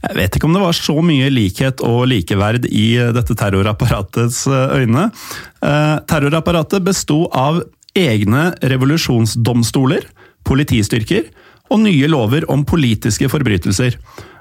Jeg 0.00 0.16
vet 0.16 0.36
ikke 0.36 0.48
om 0.48 0.56
det 0.56 0.62
var 0.64 0.76
så 0.76 0.96
mye 1.04 1.28
likhet 1.32 1.82
og 1.84 2.06
likeverd 2.10 2.68
i 2.68 2.86
eh, 3.00 3.12
dette 3.16 3.36
terrorapparatets 3.38 4.46
eh, 4.50 4.80
øyne. 4.82 5.10
Terrorapparatet 5.60 6.80
besto 6.80 7.26
av 7.36 7.60
egne 7.96 8.50
revolusjonsdomstoler, 8.62 10.06
politistyrker 10.46 11.30
og 11.70 11.82
nye 11.84 12.10
lover 12.10 12.46
om 12.50 12.66
politiske 12.66 13.30
forbrytelser. 13.30 13.96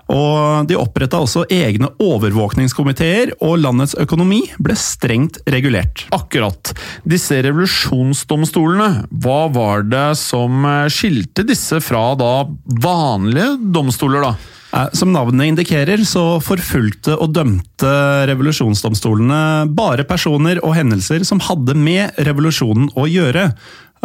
Og 0.09 0.65
De 0.69 0.77
oppretta 0.77 1.19
også 1.21 1.43
egne 1.53 1.91
overvåkningskomiteer, 2.01 3.35
og 3.45 3.59
landets 3.61 3.93
økonomi 4.01 4.41
ble 4.57 4.73
strengt 4.79 5.37
regulert. 5.53 6.07
Akkurat. 6.15 6.73
Disse 7.05 7.37
revolusjonsdomstolene, 7.45 9.05
hva 9.21 9.41
var 9.53 9.85
det 9.85 10.07
som 10.17 10.65
skilte 10.89 11.45
disse 11.45 11.77
fra 11.85 12.15
da 12.17 12.33
vanlige 12.81 13.53
domstoler, 13.69 14.31
da? 14.31 14.55
Eh, 14.69 14.89
som 14.93 15.13
navnet 15.13 15.49
indikerer, 15.49 16.03
så 16.05 16.37
forfulgte 16.45 17.15
og 17.17 17.33
dømte 17.33 17.93
revolusjonsdomstolene 18.29 19.69
bare 19.77 20.05
personer 20.09 20.61
og 20.61 20.75
hendelser 20.77 21.25
som 21.25 21.41
hadde 21.41 21.73
med 21.77 22.17
revolusjonen 22.21 22.91
å 22.97 23.07
gjøre. 23.09 23.49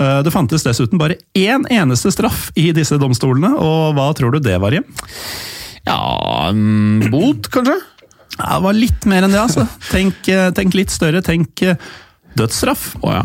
Eh, 0.00 0.20
det 0.26 0.32
fantes 0.34 0.64
dessuten 0.66 0.98
bare 0.98 1.18
én 1.38 1.66
eneste 1.70 2.12
straff 2.14 2.48
i 2.58 2.70
disse 2.74 2.98
domstolene, 3.00 3.52
og 3.54 3.94
hva 3.96 4.08
tror 4.16 4.34
du 4.34 4.42
det 4.42 4.56
var, 4.62 4.74
Jim? 4.74 4.86
Ja 5.84 6.48
en 6.48 7.04
Bot, 7.12 7.50
kanskje? 7.52 7.76
Ja, 8.38 8.56
det 8.56 8.64
var 8.64 8.74
litt 8.74 9.06
mer 9.06 9.26
enn 9.26 9.34
det, 9.34 9.42
altså. 9.44 9.68
Tenk, 9.94 10.26
eh, 10.32 10.50
tenk 10.56 10.74
litt 10.74 10.90
større. 10.90 11.22
Tenk 11.22 11.62
eh, 11.62 11.78
dødsstraff. 12.38 12.94
Oh, 13.04 13.14
ja. 13.14 13.24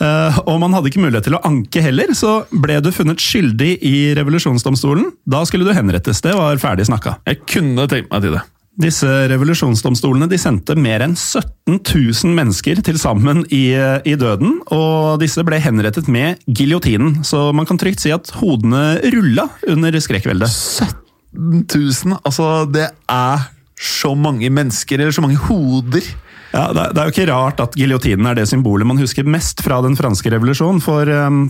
Uh, 0.00 0.38
og 0.48 0.54
man 0.62 0.72
hadde 0.72 0.88
ikke 0.88 1.02
mulighet 1.02 1.26
til 1.28 1.34
å 1.36 1.42
anke 1.44 1.82
heller, 1.84 2.08
så 2.16 2.46
ble 2.48 2.78
du 2.80 2.88
funnet 2.88 3.20
skyldig 3.20 3.74
i 3.84 3.96
revolusjonsdomstolen. 4.16 5.10
Da 5.28 5.42
skulle 5.48 5.68
du 5.68 5.76
henrettes. 5.76 6.22
Det 6.24 6.32
var 6.38 6.56
ferdig 6.62 6.86
snakka. 6.88 7.18
Jeg 7.28 7.42
kunne 7.44 7.84
tenkt 7.90 8.08
meg 8.08 8.24
til 8.24 8.38
det. 8.38 8.40
Disse 8.80 9.08
revolusjonsdomstolene 9.28 10.28
de 10.30 10.38
sendte 10.40 10.72
mer 10.78 11.02
enn 11.04 11.12
17 11.18 11.80
000 11.84 12.32
mennesker 12.36 12.80
til 12.86 12.96
sammen 13.00 13.42
i, 13.52 13.66
i, 14.08 14.14
døden, 14.16 14.58
og 14.72 15.18
disse 15.20 15.44
ble 15.44 15.58
henrettet 15.60 16.08
med 16.08 16.40
giljotinen. 16.48 17.18
Så 17.26 17.50
man 17.56 17.68
kan 17.68 17.80
trygt 17.80 18.00
si 18.00 18.12
at 18.14 18.30
hodene 18.40 18.96
rulla 19.12 19.48
under 19.68 20.00
skrekkveldet. 20.00 20.48
17 20.48 21.66
000, 21.68 22.18
altså 22.24 22.48
det 22.72 22.88
er 23.12 23.44
så 23.80 24.14
mange 24.18 24.48
mennesker, 24.52 25.00
eller 25.00 25.14
så 25.14 25.22
mange 25.24 25.38
hoder. 25.44 26.04
Ja, 26.50 26.66
det, 26.74 26.82
er- 26.82 26.94
det 26.96 27.00
er 27.02 27.06
jo 27.10 27.14
ikke 27.14 27.28
rart 27.30 27.60
at 27.62 27.76
giljotinen 27.78 28.26
er 28.26 28.40
det 28.40 28.48
symbolet 28.50 28.88
man 28.88 28.98
husker 29.00 29.28
mest 29.28 29.60
fra 29.64 29.78
den 29.84 29.94
franske 29.98 30.32
revolusjonen. 30.34 30.80
For, 30.82 31.06
um, 31.28 31.44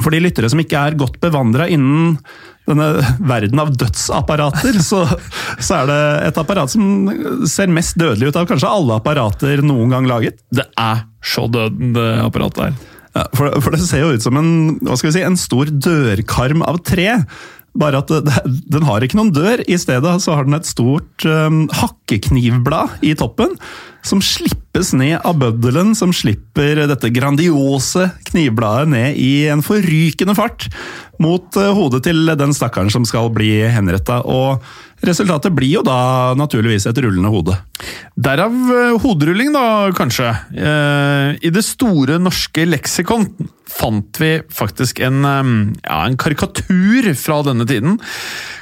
for 0.00 0.14
de 0.14 0.22
lyttere 0.24 0.50
som 0.50 0.60
ikke 0.62 0.80
er 0.80 0.98
godt 0.98 1.20
bevandra 1.22 1.68
innen 1.70 2.16
denne 2.68 2.88
verden 3.28 3.60
av 3.60 3.74
dødsapparater, 3.76 4.78
så, 4.82 5.02
så 5.60 5.82
er 5.82 5.90
det 5.90 6.00
et 6.30 6.40
apparat 6.40 6.72
som 6.72 7.10
ser 7.50 7.72
mest 7.72 7.98
dødelig 8.00 8.32
ut 8.32 8.40
av 8.40 8.48
kanskje 8.48 8.70
alle 8.70 8.98
apparater 8.98 9.62
noen 9.64 9.92
gang 9.92 10.08
laget. 10.08 10.40
Det 10.48 10.66
er 10.80 11.04
så 11.24 11.46
dødende 11.52 12.06
apparatet 12.24 12.68
her. 12.68 12.78
Ja, 13.14 13.28
for, 13.36 13.52
for 13.62 13.76
det 13.76 13.84
ser 13.86 14.02
jo 14.02 14.14
ut 14.16 14.24
som 14.24 14.38
en, 14.40 14.48
hva 14.82 14.96
skal 14.98 15.12
vi 15.12 15.18
si, 15.18 15.22
en 15.22 15.38
stor 15.38 15.70
dørkarm 15.70 16.64
av 16.66 16.80
tre. 16.86 17.20
Bare 17.74 18.04
at 18.04 18.10
den 18.70 18.84
har 18.86 19.02
ikke 19.02 19.18
noen 19.18 19.32
dør. 19.34 19.64
I 19.66 19.78
stedet 19.80 20.12
så 20.22 20.36
har 20.36 20.46
den 20.46 20.54
et 20.54 20.68
stort 20.68 21.26
um, 21.26 21.64
hakkeknivblad 21.74 23.02
i 23.02 23.16
toppen, 23.18 23.56
som 24.06 24.20
slippes 24.22 24.92
ned 24.94 25.16
av 25.26 25.40
bøddelen, 25.40 25.90
som 25.98 26.12
slipper 26.14 26.84
dette 26.86 27.10
grandiose 27.14 28.06
knivbladet 28.30 28.92
ned 28.92 29.18
i 29.18 29.48
en 29.50 29.64
forrykende 29.64 30.36
fart 30.38 30.68
mot 31.22 31.58
uh, 31.58 31.72
hodet 31.74 32.04
til 32.06 32.30
den 32.38 32.54
stakkaren 32.54 32.94
som 32.94 33.06
skal 33.08 33.32
bli 33.34 33.56
henretta. 33.74 34.20
Og 34.22 34.62
resultatet 35.08 35.54
blir 35.54 35.78
jo 35.78 35.82
da 35.86 36.34
naturligvis 36.38 36.86
et 36.90 37.00
rullende 37.04 37.30
hode. 37.32 37.56
Derav 38.14 38.54
eh, 38.74 38.94
hoderulling, 39.02 39.52
da, 39.54 39.64
kanskje. 39.96 40.30
Eh, 40.54 41.34
I 41.44 41.52
det 41.54 41.64
store 41.66 42.20
norske 42.22 42.66
leksikon 42.68 43.28
fant 43.74 44.20
vi 44.22 44.36
faktisk 44.54 45.00
en, 45.02 45.24
eh, 45.26 45.50
ja, 45.82 45.98
en 46.04 46.18
karikatur 46.20 47.10
fra 47.18 47.40
denne 47.46 47.66
tiden. 47.68 47.98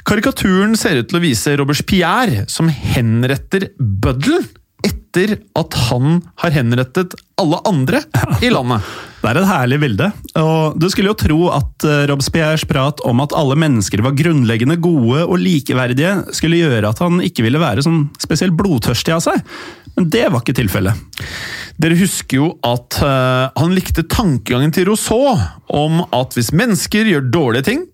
Karikaturen 0.09 0.75
ser 0.79 1.01
ut 1.01 1.11
til 1.11 1.21
å 1.21 1.23
vise 1.23 1.55
Robespierre 1.59 2.47
som 2.51 2.71
henretter 2.71 3.71
bøddelen 3.77 4.49
etter 4.83 5.37
at 5.57 5.75
han 5.89 6.21
har 6.41 6.53
henrettet 6.55 7.15
alle 7.39 7.59
andre 7.69 8.01
i 8.43 8.51
landet. 8.53 8.85
Det 9.23 9.29
er 9.31 9.39
et 9.39 9.47
herlig 9.47 9.77
bilde, 9.79 10.09
og 10.35 10.75
du 10.81 10.89
skulle 10.91 11.13
jo 11.13 11.19
tro 11.19 11.37
at 11.55 11.85
eh, 11.87 12.01
Robespierres 12.09 12.65
prat 12.67 12.99
om 13.07 13.21
at 13.23 13.35
alle 13.37 13.55
mennesker 13.59 14.03
var 14.03 14.17
grunnleggende 14.19 14.75
gode 14.83 15.21
og 15.23 15.37
likeverdige, 15.39 16.17
skulle 16.35 16.59
gjøre 16.59 16.91
at 16.91 16.99
han 17.03 17.21
ikke 17.23 17.45
ville 17.45 17.61
være 17.61 17.85
sånn 17.85 18.09
spesielt 18.19 18.57
blodtørstig 18.59 19.15
av 19.15 19.23
seg, 19.23 19.39
men 19.95 20.09
det 20.11 20.25
var 20.27 20.43
ikke 20.43 20.57
tilfellet. 20.57 20.99
Dere 21.79 21.97
husker 21.97 22.41
jo 22.41 22.49
at 22.67 22.99
eh, 23.05 23.45
han 23.61 23.77
likte 23.77 24.03
tankegangen 24.09 24.73
til 24.75 24.89
Rousseau 24.89 25.37
om 25.73 26.03
at 26.09 26.35
hvis 26.35 26.51
mennesker 26.51 27.07
gjør 27.13 27.29
dårlige 27.31 27.69
ting, 27.69 27.85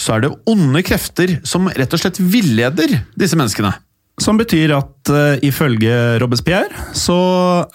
så 0.00 0.16
er 0.16 0.24
det 0.24 0.32
onde 0.48 0.82
krefter 0.86 1.36
som 1.46 1.68
rett 1.68 1.92
og 1.92 2.00
slett 2.00 2.22
villeder 2.22 2.96
disse 3.18 3.36
menneskene. 3.38 3.74
Som 4.18 4.38
betyr 4.38 4.72
at 4.74 5.10
uh, 5.14 5.38
ifølge 5.46 6.18
Robespierre 6.18 6.88
så 6.96 7.18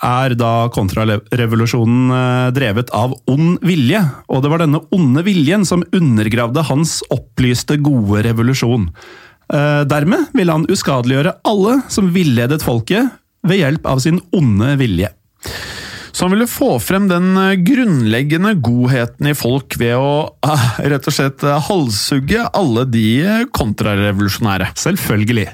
er 0.03 0.35
da 0.35 0.67
kontrarevolusjonen 0.75 2.11
uh, 2.11 2.51
drevet 2.55 2.91
av 2.95 3.15
ond 3.31 3.63
vilje. 3.63 4.01
Og 4.27 4.43
det 4.43 4.51
var 4.51 4.63
denne 4.63 4.83
onde 4.95 5.23
viljen 5.23 5.63
som 5.67 5.85
undergravde 5.95 6.65
hans 6.67 6.99
opplyste, 7.13 7.79
gode 7.83 8.25
revolusjon. 8.27 8.89
Uh, 9.47 9.83
dermed 9.87 10.35
ville 10.35 10.55
han 10.55 10.67
uskadeliggjøre 10.71 11.37
alle 11.47 11.79
som 11.91 12.11
villedet 12.15 12.63
folket 12.63 13.15
ved 13.47 13.63
hjelp 13.63 13.87
av 13.87 14.03
sin 14.03 14.19
onde 14.35 14.75
vilje. 14.79 15.13
Så 16.13 16.27
han 16.27 16.35
ville 16.35 16.45
få 16.47 16.75
frem 16.83 17.07
den 17.09 17.33
grunnleggende 17.65 18.53
godheten 18.61 19.31
i 19.31 19.33
folk 19.33 19.79
ved 19.81 19.95
å 19.97 20.11
rett 20.91 21.07
og 21.09 21.15
slett 21.15 21.41
halshugge 21.41 22.45
alle 22.53 22.85
de 22.85 23.07
kontrarevolusjonære. 23.55 24.69
Selvfølgelig. 24.77 25.47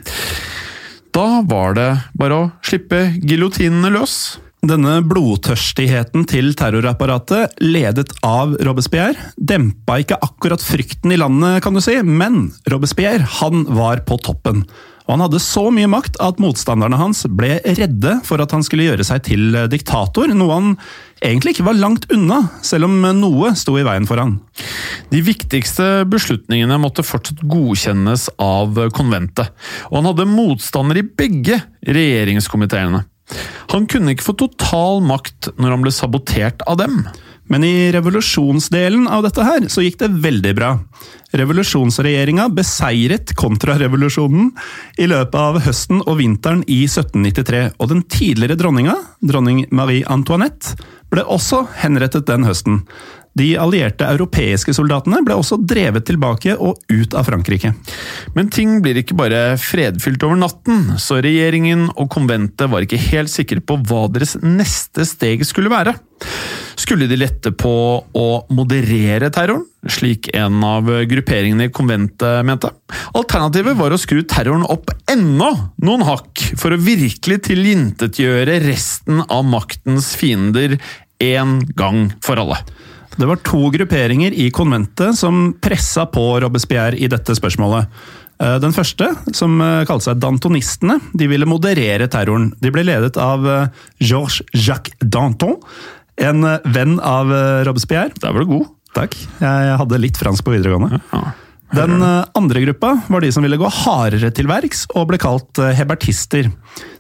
Da 1.15 1.41
var 1.47 1.73
det 1.77 1.89
bare 2.17 2.37
å 2.37 2.51
slippe 2.65 3.07
giljotinene 3.17 3.91
løs. 3.95 4.37
Denne 4.59 4.97
blodtørstigheten 5.07 6.25
til 6.27 6.51
terrorapparatet, 6.59 7.55
ledet 7.63 8.11
av 8.27 8.57
Robespierre, 8.67 9.31
dempa 9.39 10.01
ikke 10.03 10.19
akkurat 10.19 10.63
frykten 10.63 11.13
i 11.15 11.19
landet, 11.21 11.61
kan 11.63 11.77
du 11.77 11.79
si, 11.83 11.95
men 12.03 12.49
Robespierre 12.69 13.23
han 13.39 13.63
var 13.71 14.03
på 14.07 14.19
toppen. 14.25 14.65
Og 15.07 15.15
han 15.15 15.23
hadde 15.23 15.39
så 15.41 15.63
mye 15.73 15.89
makt 15.89 16.19
at 16.21 16.41
motstanderne 16.43 16.99
hans 16.99 17.23
ble 17.33 17.55
redde 17.79 18.19
for 18.27 18.43
at 18.43 18.51
han 18.53 18.61
skulle 18.67 18.91
gjøre 18.91 19.07
seg 19.07 19.23
til 19.25 19.55
diktator, 19.71 20.29
noe 20.35 20.57
han 20.59 20.75
egentlig 21.25 21.55
ikke 21.55 21.67
var 21.67 21.77
langt 21.79 22.07
unna, 22.13 22.41
selv 22.65 22.87
om 22.89 22.97
noe 23.19 23.53
sto 23.59 23.75
i 23.79 23.85
veien 23.87 24.07
for 24.09 24.21
han. 24.21 24.37
De 25.11 25.21
viktigste 25.25 26.05
beslutningene 26.09 26.79
måtte 26.81 27.05
fortsatt 27.05 27.43
godkjennes 27.49 28.29
av 28.41 28.77
konventet, 28.95 29.53
og 29.89 29.99
han 29.99 30.11
hadde 30.11 30.29
motstander 30.31 31.01
i 31.01 31.07
begge 31.07 31.61
regjeringskomiteene. 31.87 33.05
Han 33.69 33.85
kunne 33.89 34.15
ikke 34.15 34.31
få 34.31 34.37
total 34.39 35.03
makt 35.05 35.51
når 35.59 35.75
han 35.75 35.83
ble 35.85 35.93
sabotert 35.93 36.63
av 36.69 36.79
dem. 36.81 37.03
Men 37.49 37.65
i 37.65 37.89
revolusjonsdelen 37.93 39.07
av 39.09 39.23
dette 39.25 39.41
her, 39.45 39.63
så 39.73 39.81
gikk 39.81 39.97
det 40.03 40.11
veldig 40.21 40.51
bra. 40.57 40.69
Revolusjonsregjeringa 41.33 42.45
beseiret 42.53 43.33
kontrarevolusjonen 43.37 44.51
i 45.01 45.07
løpet 45.09 45.37
av 45.37 45.57
høsten 45.65 46.03
og 46.03 46.19
vinteren 46.21 46.61
i 46.69 46.83
1793, 46.85 47.63
og 47.81 47.89
den 47.89 48.03
tidligere 48.05 48.57
dronninga, 48.59 48.93
dronning 49.25 49.63
Marie 49.73 50.05
Antoinette, 50.05 50.77
ble 51.13 51.25
også 51.25 51.65
henrettet 51.81 52.27
den 52.29 52.45
høsten. 52.47 52.83
De 53.37 53.53
allierte 53.61 54.07
europeiske 54.09 54.73
soldatene 54.75 55.21
ble 55.25 55.37
også 55.37 55.59
drevet 55.69 56.07
tilbake 56.09 56.55
og 56.57 56.79
ut 56.89 57.13
av 57.15 57.27
Frankrike. 57.29 57.71
Men 58.35 58.49
ting 58.51 58.79
blir 58.83 58.99
ikke 58.99 59.17
bare 59.19 59.43
fredfylt 59.61 60.25
over 60.25 60.39
natten, 60.41 60.97
så 60.99 61.21
regjeringen 61.23 61.87
og 61.93 62.09
konventet 62.11 62.71
var 62.71 62.83
ikke 62.83 62.99
helt 63.09 63.31
sikre 63.31 63.61
på 63.61 63.79
hva 63.89 64.07
deres 64.11 64.35
neste 64.41 65.05
steg 65.07 65.45
skulle 65.47 65.71
være. 65.71 65.95
Skulle 66.79 67.09
de 67.11 67.17
lette 67.19 67.51
på 67.51 67.71
å 68.15 68.27
moderere 68.55 69.27
terroren, 69.35 69.65
slik 69.91 70.29
en 70.37 70.61
av 70.63 70.87
grupperingene 71.11 71.67
i 71.67 71.73
konventet 71.75 72.45
mente? 72.47 72.71
Alternativet 73.19 73.75
var 73.79 73.91
å 73.91 73.99
skru 73.99 74.21
terroren 74.23 74.63
opp 74.63 74.93
enda 75.11 75.49
noen 75.83 76.05
hakk, 76.07 76.45
for 76.59 76.71
å 76.71 76.79
virkelig 76.79 77.41
tilintetgjøre 77.49 78.61
resten 78.63 79.25
av 79.27 79.43
maktens 79.49 80.13
fiender 80.19 80.77
en 81.19 81.59
gang 81.75 82.07
for 82.23 82.39
alle. 82.39 82.61
Det 83.19 83.27
var 83.27 83.41
to 83.43 83.65
grupperinger 83.73 84.31
i 84.31 84.47
konventet 84.55 85.17
som 85.19 85.49
pressa 85.59 86.05
på 86.07 86.23
Robespierre 86.39 86.95
i 86.95 87.11
dette 87.11 87.35
spørsmålet. 87.35 87.91
Eh, 88.39 88.57
Den 88.63 88.71
første, 88.71 89.11
som 89.35 89.59
eh, 89.59 89.83
kalte 89.89 90.07
seg 90.07 90.21
dantonistene, 90.23 91.01
de 91.11 91.27
ville 91.27 91.49
moderere 91.49 92.07
terroren. 92.07 92.53
De 92.63 92.71
ble 92.71 92.85
ledet 92.87 93.19
av 93.19 93.43
eh, 93.43 93.87
Georges 93.99 94.39
Jacques 94.55 94.95
Danton, 95.03 95.57
en 96.19 96.45
venn 96.75 96.99
av 96.99 97.31
Robespierre. 97.67 98.11
Der 98.19 98.35
var 98.35 98.45
du 98.45 98.51
god. 98.53 98.67
Takk. 98.97 99.15
Jeg 99.39 99.75
hadde 99.79 100.01
litt 100.01 100.17
fransk 100.19 100.43
på 100.47 100.55
videregående. 100.55 101.01
Den 101.75 102.01
andre 102.01 102.63
gruppa 102.63 102.95
var 103.07 103.21
de 103.21 103.29
som 103.31 103.45
ville 103.45 103.59
gå 103.61 103.69
hardere 103.83 104.31
til 104.33 104.49
verks, 104.49 104.87
og 104.97 105.11
ble 105.11 105.19
kalt 105.21 105.61
hebertister. 105.77 106.49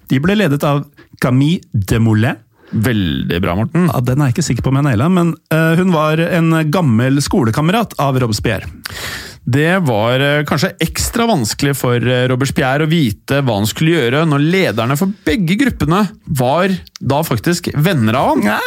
De 0.09 0.19
ble 0.21 0.37
ledet 0.37 0.61
av 0.65 0.83
Camille 1.21 1.65
Desmoulins. 1.73 2.45
Veldig 2.69 3.39
bra, 3.41 3.55
Morten. 3.57 3.87
Ja, 3.89 3.97
den 4.05 4.21
er 4.21 4.29
jeg 4.29 4.35
ikke 4.35 4.45
sikker 4.45 4.61
på 4.67 4.69
om 4.69 4.77
jeg 4.77 4.85
naila, 4.85 5.07
men 5.09 5.31
hun 5.79 5.89
var 5.89 6.21
en 6.21 6.53
gammel 6.69 7.17
skolekamerat 7.25 7.95
av 7.97 8.19
Robespierre. 8.21 8.69
Det 9.49 9.79
var 9.81 10.21
kanskje 10.45 10.75
ekstra 10.85 11.25
vanskelig 11.25 11.73
for 11.79 11.97
Robespierre 12.29 12.85
å 12.85 12.91
vite 12.91 13.39
hva 13.41 13.55
han 13.57 13.65
skulle 13.65 13.95
gjøre, 13.95 14.21
når 14.29 14.45
lederne 14.53 14.99
for 14.99 15.09
begge 15.25 15.57
gruppene 15.57 16.03
var 16.37 16.69
da 17.01 17.23
faktisk 17.25 17.71
venner 17.73 18.19
av 18.21 18.35
ham. 18.35 18.45
Ja, 18.51 18.59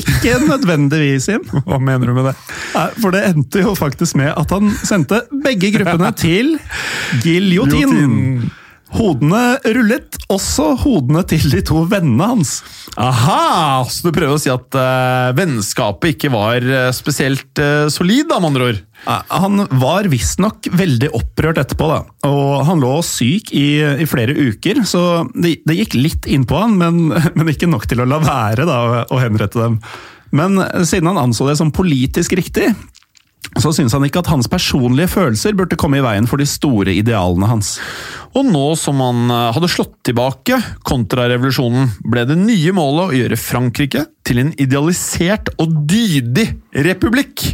ikke 0.00 0.38
nødvendigvis, 0.46 1.28
Jim. 1.28 1.44
Hva 1.68 1.78
mener 1.82 2.10
du 2.10 2.16
med 2.16 2.30
det? 2.30 2.34
Nei, 2.74 2.88
for 3.02 3.14
det 3.14 3.22
endte 3.30 3.62
jo 3.64 3.74
faktisk 3.78 4.18
med 4.20 4.32
at 4.36 4.54
han 4.54 4.72
sendte 4.82 5.22
begge 5.44 5.72
gruppene 5.76 6.12
til 6.24 6.56
giljotin. 7.24 8.50
Hodene 8.92 9.56
rullet, 9.72 10.18
også 10.32 10.74
hodene 10.82 11.22
til 11.28 11.46
de 11.52 11.62
to 11.64 11.84
vennene 11.88 12.28
hans. 12.34 12.58
Aha! 13.00 13.82
Så 13.88 14.08
du 14.08 14.12
prøver 14.14 14.36
å 14.36 14.40
si 14.40 14.52
at 14.52 14.76
uh, 14.76 15.32
vennskapet 15.36 16.16
ikke 16.16 16.32
var 16.34 16.64
uh, 16.66 16.90
spesielt 16.94 17.62
uh, 17.62 17.88
solid, 17.92 18.28
da, 18.28 18.40
med 18.40 18.52
andre 18.52 18.68
ord? 18.72 18.82
Han 19.32 19.64
var 19.80 20.06
visstnok 20.12 20.68
veldig 20.78 21.08
opprørt 21.16 21.58
etterpå, 21.58 21.88
da. 21.90 22.02
Og 22.28 22.62
han 22.68 22.82
lå 22.84 22.94
syk 23.06 23.50
i, 23.56 23.82
i 24.04 24.06
flere 24.06 24.36
uker, 24.36 24.84
så 24.86 25.24
det, 25.34 25.56
det, 25.66 25.78
gikk 25.80 25.96
litt 25.98 26.28
inn 26.30 26.46
på 26.46 26.60
han, 26.60 26.76
men, 26.78 27.08
men, 27.36 27.50
ikke 27.50 27.70
nok 27.70 27.88
til 27.90 28.04
å 28.04 28.08
la 28.08 28.20
være 28.22 28.68
da, 28.68 28.80
å 29.08 29.22
henrette 29.22 29.58
dem. 29.58 29.80
Men 30.32 30.56
siden 30.88 31.10
han 31.10 31.20
anså 31.26 31.48
det 31.48 31.58
som 31.58 31.72
politisk 31.74 32.36
riktig, 32.38 32.70
så 33.60 33.72
syns 33.74 33.92
han 33.92 34.04
ikke 34.06 34.22
at 34.22 34.30
hans 34.32 34.48
personlige 34.50 35.10
følelser 35.12 35.56
burde 35.58 35.76
komme 35.80 35.98
i 35.98 36.04
veien 36.04 36.28
for 36.30 36.40
de 36.40 36.46
store 36.48 36.94
idealene 36.96 37.50
hans. 37.50 37.74
Og 38.38 38.46
nå 38.48 38.64
som 38.80 39.02
han 39.04 39.26
eh, 39.28 39.50
hadde 39.56 39.70
slått 39.70 39.98
tilbake 40.08 40.56
kontrarevolusjonen, 40.88 41.90
ble 42.08 42.24
det 42.28 42.38
nye 42.40 42.72
målet 42.76 43.04
å 43.04 43.18
gjøre 43.18 43.40
Frankrike 43.40 44.06
til 44.24 44.40
en 44.44 44.54
idealisert 44.62 45.52
og 45.60 45.74
dydig 45.90 46.48
republikk. 46.86 47.50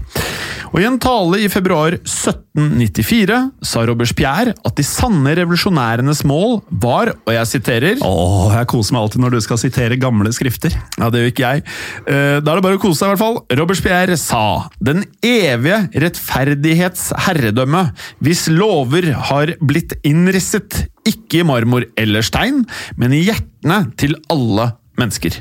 Og 0.73 0.81
I 0.83 0.87
en 0.89 0.99
tale 1.01 1.41
i 1.45 1.49
februar 1.53 1.95
1794 1.99 3.39
sa 3.65 3.83
Robespierre 3.89 4.53
at 4.67 4.77
de 4.79 4.85
sanne 4.87 5.33
revolusjonærenes 5.39 6.25
mål 6.29 6.59
var, 6.83 7.13
og 7.25 7.33
jeg 7.35 7.51
siterer 7.53 8.03
Åh, 8.05 8.53
jeg 8.57 8.69
koser 8.71 8.97
meg 8.97 9.05
alltid 9.07 9.23
når 9.25 9.37
du 9.37 9.41
skal 9.45 9.61
sitere 9.63 9.99
gamle 10.01 10.33
skrifter. 10.35 10.75
Ja, 10.99 11.09
det 11.13 11.23
gjør 11.23 11.33
ikke 11.33 11.53
jeg. 11.55 11.65
Eh, 12.07 12.39
Da 12.45 12.53
er 12.53 12.61
det 12.61 12.65
bare 12.67 12.79
å 12.79 12.83
kose 12.83 13.01
seg, 13.01 13.09
i 13.09 13.15
hvert 13.15 13.23
fall. 13.23 13.39
Robespierre 13.61 14.17
sa 14.21 14.45
den 14.85 15.05
evige 15.25 15.81
rettferdighets 16.05 17.09
herredømme, 17.27 17.89
hvis 18.25 18.47
lover 18.53 19.13
har 19.31 19.55
blitt 19.61 19.97
innrisset, 20.07 20.85
ikke 21.09 21.41
i 21.43 21.47
marmor 21.49 21.87
eller 21.99 22.27
stein, 22.27 22.65
men 23.01 23.15
i 23.17 23.23
hjertene 23.25 23.87
til 24.01 24.19
alle 24.33 24.73
mennesker. 25.01 25.39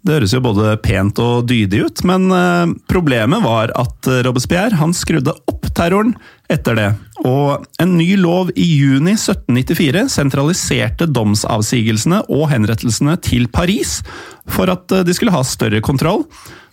Det 0.00 0.14
høres 0.16 0.32
jo 0.32 0.40
både 0.40 0.74
pent 0.80 1.18
og 1.20 1.44
dydig 1.50 1.82
ut, 1.84 2.02
men 2.08 2.30
eh, 2.32 2.70
problemet 2.88 3.42
var 3.44 3.72
at 3.76 4.08
eh, 4.08 4.22
Robespierre 4.24 4.78
han 4.80 4.94
skrudde 4.96 5.34
opp 5.50 5.68
terroren 5.76 6.14
etter 6.50 6.78
det. 6.78 6.88
Og 7.28 7.66
en 7.82 7.92
ny 7.98 8.14
lov 8.16 8.48
i 8.56 8.64
juni 8.64 9.12
1794 9.18 10.06
sentraliserte 10.16 11.08
domsavsigelsene 11.10 12.22
og 12.32 12.48
henrettelsene 12.54 13.18
til 13.26 13.44
Paris 13.52 13.98
for 14.48 14.72
at 14.72 14.88
eh, 14.96 15.04
de 15.04 15.16
skulle 15.16 15.36
ha 15.36 15.44
større 15.44 15.84
kontroll. 15.84 16.24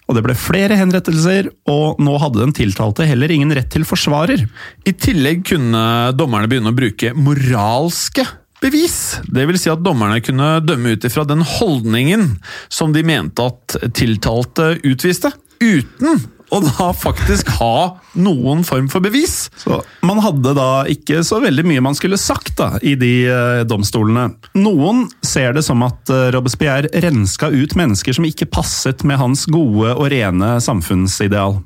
Og 0.08 0.16
det 0.16 0.24
ble 0.24 0.38
flere 0.40 0.78
henrettelser, 0.80 1.50
og 1.68 2.00
nå 2.00 2.14
hadde 2.24 2.40
den 2.40 2.56
tiltalte 2.56 3.04
heller 3.10 3.32
ingen 3.34 3.52
rett 3.52 3.68
til 3.74 3.84
forsvarer. 3.84 4.46
I 4.88 4.96
tillegg 4.96 5.44
kunne 5.52 5.84
dommerne 6.16 6.48
begynne 6.48 6.72
å 6.72 6.78
bruke 6.78 7.12
moralske 7.12 8.24
bevis. 8.62 9.18
Det 9.28 9.46
vil 9.50 9.60
si 9.60 9.72
at 9.72 9.84
dommerne 9.86 10.22
kunne 10.26 10.58
dømme 10.66 10.96
ut 10.96 11.06
ifra 11.08 11.26
den 11.28 11.44
holdningen 11.46 12.30
som 12.70 12.96
de 12.96 13.06
mente 13.06 13.46
at 13.46 13.78
tiltalte 13.98 14.76
utviste, 14.88 15.32
uten 15.62 16.26
å 16.54 16.60
da 16.64 16.92
faktisk 16.96 17.50
ha 17.58 17.98
noen 18.16 18.64
form 18.68 18.88
for 18.92 19.04
bevis. 19.04 19.50
Så 19.60 19.82
Man 20.06 20.22
hadde 20.24 20.54
da 20.56 20.86
ikke 20.90 21.20
så 21.28 21.42
veldig 21.44 21.66
mye 21.68 21.84
man 21.84 21.98
skulle 21.98 22.20
sagt 22.22 22.56
da, 22.60 22.70
i 22.80 22.96
de 23.00 23.14
eh, 23.28 23.64
domstolene. 23.68 24.30
Noen 24.56 25.08
ser 25.26 25.58
det 25.58 25.66
som 25.68 25.84
at 25.86 26.12
eh, 26.14 26.30
Robespierre 26.36 26.92
renska 27.04 27.52
ut 27.52 27.76
mennesker 27.80 28.16
som 28.16 28.28
ikke 28.28 28.50
passet 28.50 29.04
med 29.08 29.20
hans 29.20 29.46
gode 29.52 29.92
og 29.96 30.08
rene 30.14 30.56
samfunnsideal. 30.64 31.60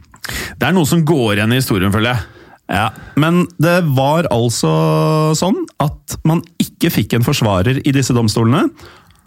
Det 0.58 0.68
er 0.68 0.76
noe 0.76 0.88
som 0.90 1.06
går 1.06 1.38
igjen 1.38 1.54
i 1.54 1.62
historien, 1.62 1.94
føler 1.94 2.16
jeg. 2.16 2.31
Ja, 2.72 2.90
Men 3.20 3.46
det 3.60 3.82
var 3.98 4.30
altså 4.32 4.72
sånn 5.38 5.66
at 5.84 6.16
man 6.28 6.40
ikke 6.62 6.92
fikk 6.94 7.18
en 7.18 7.26
forsvarer 7.28 7.82
i 7.84 7.94
disse 7.96 8.16
domstolene, 8.16 8.70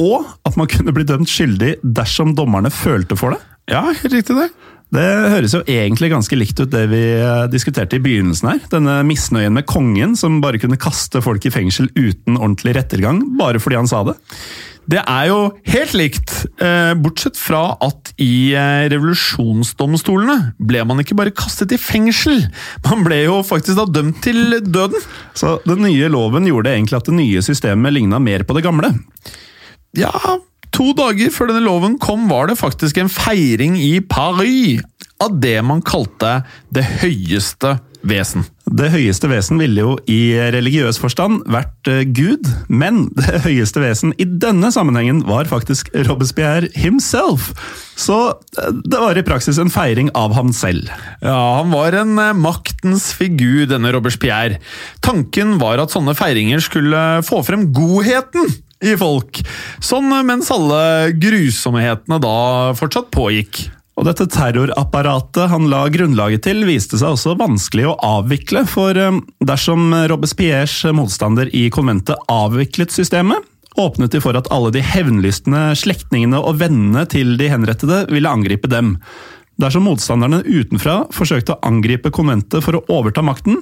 og 0.01 0.25
at 0.49 0.57
man 0.59 0.71
kunne 0.71 0.95
bli 0.97 1.05
dømt 1.07 1.31
skyldig 1.31 1.77
dersom 1.85 2.33
dommerne 2.35 2.73
følte 2.73 3.19
for 3.21 3.37
det. 3.37 3.43
Ja, 3.71 3.85
riktig 3.93 4.35
det. 4.37 4.49
Det 4.95 5.05
høres 5.33 5.55
jo 5.57 5.63
egentlig 5.67 6.11
ganske 6.13 6.37
likt 6.39 6.61
ut 6.61 6.71
det 6.71 6.85
vi 6.93 7.03
eh, 7.17 7.47
diskuterte 7.51 7.99
i 7.99 8.03
begynnelsen 8.05 8.53
her. 8.53 8.61
Denne 8.71 9.01
misnøyen 9.07 9.57
med 9.57 9.67
kongen 9.67 10.15
som 10.19 10.39
bare 10.45 10.61
kunne 10.63 10.79
kaste 10.81 11.23
folk 11.25 11.45
i 11.49 11.53
fengsel 11.55 11.89
uten 11.97 12.39
ordentlig 12.39 12.77
rettergang, 12.79 13.23
bare 13.41 13.63
fordi 13.63 13.81
han 13.81 13.91
sa 13.91 14.05
det. 14.07 14.15
Det 14.91 15.01
er 15.01 15.29
jo 15.31 15.39
helt 15.73 15.95
likt, 15.97 16.33
eh, 16.61 16.93
bortsett 17.01 17.39
fra 17.41 17.63
at 17.85 18.13
i 18.21 18.53
eh, 18.53 18.85
revolusjonsdomstolene 18.93 20.55
ble 20.61 20.83
man 20.85 21.01
ikke 21.01 21.17
bare 21.17 21.33
kastet 21.35 21.73
i 21.73 21.81
fengsel, 21.81 22.43
man 22.85 23.05
ble 23.07 23.23
jo 23.25 23.39
faktisk 23.47 23.81
da 23.81 23.87
dømt 23.89 24.21
til 24.25 24.59
døden. 24.61 25.01
Så 25.37 25.57
den 25.65 25.87
nye 25.87 26.11
loven 26.13 26.49
gjorde 26.49 26.75
egentlig 26.75 27.01
at 27.01 27.09
det 27.09 27.17
nye 27.17 27.45
systemet 27.45 27.97
ligna 27.97 28.21
mer 28.21 28.45
på 28.45 28.57
det 28.59 28.65
gamle. 28.67 28.93
Ja, 29.97 30.13
to 30.75 30.91
dager 30.99 31.33
før 31.33 31.53
denne 31.53 31.65
loven 31.65 31.97
kom, 32.03 32.29
var 32.29 32.51
det 32.51 32.61
faktisk 32.61 33.01
en 33.01 33.13
feiring 33.13 33.79
i 33.81 33.99
Paris 34.05 34.85
av 35.23 35.39
det 35.41 35.57
man 35.65 35.81
kalte 35.87 36.43
det 36.75 36.85
høyeste 37.01 37.79
vesen. 38.09 38.45
Det 38.65 38.91
høyeste 38.93 39.29
vesen 39.31 39.61
ville 39.61 39.85
jo 39.85 39.95
i 40.11 40.37
religiøs 40.55 40.99
forstand 41.01 41.43
vært 41.51 41.91
eh, 41.91 42.03
Gud, 42.05 42.49
men 42.69 43.09
det 43.19 43.45
høyeste 43.47 43.83
vesen 43.83 44.15
i 44.21 44.27
denne 44.27 44.71
sammenhengen 44.75 45.23
var 45.29 45.49
faktisk 45.51 45.91
Robespierre 46.09 46.71
himself. 46.79 47.51
Så 47.99 48.19
eh, 48.61 48.73
det 48.85 49.01
var 49.01 49.19
i 49.19 49.27
praksis 49.27 49.61
en 49.61 49.73
feiring 49.73 50.13
av 50.19 50.37
ham 50.37 50.53
selv. 50.57 50.91
Ja, 51.25 51.61
han 51.61 51.73
var 51.75 51.97
en 52.01 52.19
eh, 52.21 52.35
maktens 52.37 53.11
figur, 53.17 53.65
denne 53.71 53.95
Robespierre. 53.95 54.61
Tanken 55.05 55.59
var 55.63 55.83
at 55.83 55.95
sånne 55.95 56.17
feiringer 56.19 56.63
skulle 56.65 57.05
få 57.27 57.43
frem 57.47 57.71
godheten 57.75 58.53
i 58.85 58.97
folk, 59.01 59.41
sånn 59.81 60.11
mens 60.29 60.51
alle 60.53 61.15
grusomhetene 61.17 62.19
da 62.21 62.37
fortsatt 62.77 63.09
pågikk. 63.15 63.63
Og 64.05 64.11
dette 64.11 64.27
terrorapparatet 64.35 65.49
han 65.49 65.71
la 65.73 65.87
grunnlaget 65.89 66.43
til, 66.45 66.59
viste 66.69 66.99
seg 67.01 67.15
også 67.15 67.39
vanskelig 67.41 67.87
å 67.89 67.95
avvikle, 68.05 68.67
for 68.69 68.99
eh, 69.01 69.17
dersom 69.49 69.95
Robespierres 70.13 70.75
motstander 70.93 71.49
i 71.57 71.71
konventet 71.73 72.21
avviklet 72.29 72.93
systemet, 72.93 73.41
åpnet 73.81 74.13
de 74.13 74.21
for 74.21 74.37
at 74.37 74.51
alle 74.53 74.75
de 74.77 74.83
hevnlystne 74.85 75.71
slektningene 75.81 76.37
og 76.37 76.61
vennene 76.61 77.07
til 77.09 77.39
de 77.41 77.49
henrettede 77.49 78.03
ville 78.13 78.29
angripe 78.29 78.69
dem. 78.69 78.99
Dersom 79.61 79.85
motstanderne 79.87 80.41
utenfra 80.43 81.05
forsøkte 81.15 81.55
å 81.55 81.61
angripe 81.69 82.11
konventet 82.15 82.65
for 82.65 82.75
å 82.75 82.83
overta 82.91 83.23
makten, 83.23 83.61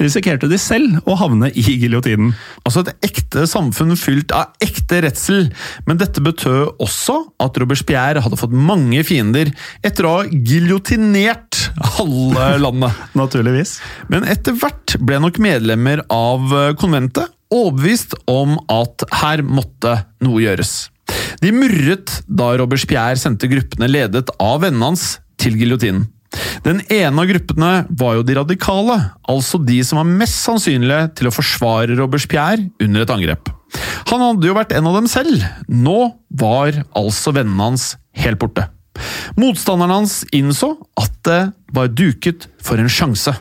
risikerte 0.00 0.48
de 0.50 0.56
selv 0.58 1.04
å 1.04 1.16
havne 1.20 1.50
i 1.52 1.62
giljotinen. 1.62 2.32
Altså 2.64 2.80
et 2.82 3.10
ekte 3.10 3.44
samfunn 3.50 3.92
fylt 4.00 4.32
av 4.34 4.54
ekte 4.64 5.02
redsel, 5.04 5.50
men 5.84 6.00
dette 6.00 6.22
betød 6.24 6.80
også 6.82 7.18
at 7.44 7.60
Robespierre 7.60 8.22
hadde 8.24 8.38
fått 8.40 8.56
mange 8.56 9.04
fiender 9.06 9.52
etter 9.84 10.08
å 10.08 10.14
ha 10.16 10.24
giljotinert 10.32 11.60
halve 11.98 12.48
landet. 12.64 13.04
Naturligvis. 13.18 13.76
Men 14.08 14.24
etter 14.30 14.56
hvert 14.56 14.96
ble 15.04 15.20
nok 15.22 15.42
medlemmer 15.44 16.06
av 16.08 16.56
konventet 16.80 17.28
overbevist 17.54 18.16
om 18.30 18.56
at 18.72 19.04
her 19.20 19.44
måtte 19.44 19.98
noe 20.24 20.40
gjøres. 20.42 20.88
De 21.44 21.52
murret 21.52 22.22
da 22.24 22.54
Robespierre 22.56 23.18
sendte 23.20 23.50
gruppene 23.50 23.90
ledet 23.90 24.30
av 24.40 24.62
vennene 24.64 24.88
hans 24.88 25.04
til 25.44 25.58
giljotinen. 25.60 26.08
Den 26.64 26.80
ene 26.90 27.22
av 27.22 27.28
gruppene 27.30 27.72
var 27.94 28.16
jo 28.16 28.24
de 28.26 28.34
radikale, 28.40 28.96
altså 29.30 29.60
de 29.62 29.78
som 29.86 30.00
var 30.00 30.08
mest 30.22 30.40
sannsynlige 30.42 31.12
til 31.20 31.30
å 31.30 31.34
forsvare 31.34 31.98
Robespierre 31.98 32.70
under 32.82 33.04
et 33.04 33.12
angrep. 33.14 33.52
Han 34.10 34.22
hadde 34.22 34.48
jo 34.48 34.56
vært 34.56 34.74
en 34.74 34.88
av 34.90 34.98
dem 34.98 35.08
selv. 35.10 35.44
Nå 35.68 35.98
var 36.34 36.84
altså 36.96 37.34
vennene 37.34 37.70
hans 37.70 37.94
helt 38.18 38.40
borte. 38.42 38.68
Motstanderen 39.38 39.94
hans 40.02 40.20
innså 40.34 40.74
at 41.00 41.14
det 41.26 41.40
var 41.74 41.90
duket 41.90 42.48
for 42.62 42.78
en 42.78 42.90
sjanse. 42.90 43.34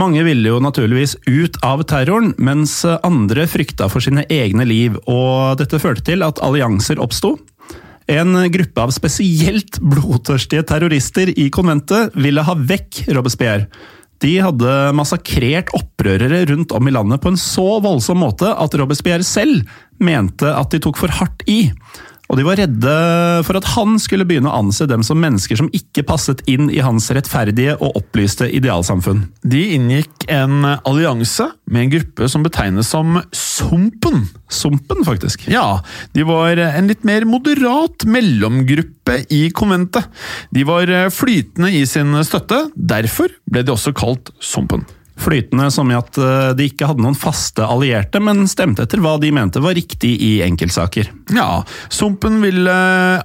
Mange 0.00 0.24
ville 0.26 0.50
jo 0.50 0.62
naturligvis 0.62 1.14
ut 1.28 1.58
av 1.62 1.84
terroren, 1.86 2.32
mens 2.42 2.80
andre 3.06 3.44
frykta 3.46 3.86
for 3.92 4.02
sine 4.02 4.24
egne 4.32 4.66
liv, 4.66 4.96
og 5.06 5.60
dette 5.60 5.78
førte 5.78 6.02
til 6.08 6.24
at 6.26 6.40
allianser 6.42 6.98
oppsto. 7.02 7.36
En 8.10 8.36
gruppe 8.52 8.82
av 8.84 8.92
spesielt 8.92 9.78
blodtørstige 9.80 10.64
terrorister 10.68 11.30
i 11.32 11.48
konventet 11.52 12.12
ville 12.20 12.44
ha 12.44 12.56
vekk 12.58 13.06
Robespierre. 13.16 13.70
De 14.22 14.36
hadde 14.40 14.74
massakrert 14.96 15.72
opprørere 15.76 16.44
rundt 16.48 16.72
om 16.76 16.88
i 16.88 16.92
landet 16.94 17.22
på 17.22 17.32
en 17.32 17.40
så 17.40 17.80
voldsom 17.84 18.20
måte 18.22 18.48
at 18.48 18.76
Robespierre 18.78 19.26
selv 19.26 19.64
mente 20.04 20.48
at 20.48 20.70
de 20.72 20.80
tok 20.84 21.00
for 21.00 21.12
hardt 21.12 21.44
i. 21.50 21.72
Og 22.32 22.38
de 22.40 22.44
var 22.46 22.58
redde 22.58 22.92
for 23.44 23.58
at 23.58 23.66
han 23.74 23.98
skulle 24.00 24.24
begynne 24.28 24.48
å 24.50 24.62
anse 24.62 24.86
dem 24.88 25.04
som 25.06 25.20
mennesker 25.20 25.58
som 25.60 25.68
ikke 25.76 26.06
passet 26.08 26.40
inn 26.50 26.70
i 26.72 26.80
hans 26.84 27.10
rettferdige 27.14 27.76
og 27.76 27.98
opplyste 28.00 28.48
idealsamfunn. 28.48 29.26
De 29.44 29.60
inngikk 29.76 30.26
en 30.32 30.64
allianse 30.74 31.50
med 31.68 31.84
en 31.84 31.92
gruppe 31.98 32.30
som 32.32 32.46
betegnes 32.46 32.90
som 32.94 33.20
Sumpen. 33.34 34.24
Sumpen, 34.50 35.04
faktisk. 35.06 35.46
Ja, 35.52 35.82
de 36.16 36.24
var 36.26 36.58
en 36.64 36.90
litt 36.90 37.04
mer 37.06 37.26
moderat 37.28 38.06
mellomgruppe 38.08 39.20
i 39.34 39.46
konventet. 39.54 40.08
De 40.54 40.64
var 40.66 40.90
flytende 41.14 41.70
i 41.76 41.84
sin 41.88 42.16
støtte, 42.26 42.64
derfor 42.74 43.32
ble 43.50 43.64
de 43.66 43.74
også 43.74 43.94
kalt 43.96 44.32
Sumpen. 44.42 44.86
Flytende 45.20 45.68
som 45.70 45.90
i 45.92 45.96
at 45.98 46.18
eh, 46.18 46.50
de 46.58 46.66
ikke 46.70 46.88
hadde 46.90 47.04
noen 47.04 47.18
faste 47.18 47.62
allierte, 47.64 48.20
men 48.22 48.48
stemte 48.50 48.86
etter 48.86 49.02
hva 49.04 49.14
de 49.22 49.30
mente 49.34 49.62
var 49.62 49.76
riktig 49.78 50.16
i 50.18 50.32
enkeltsaker. 50.46 51.12
Ja, 51.36 51.62
Sumpen 51.92 52.40
ville 52.42 52.74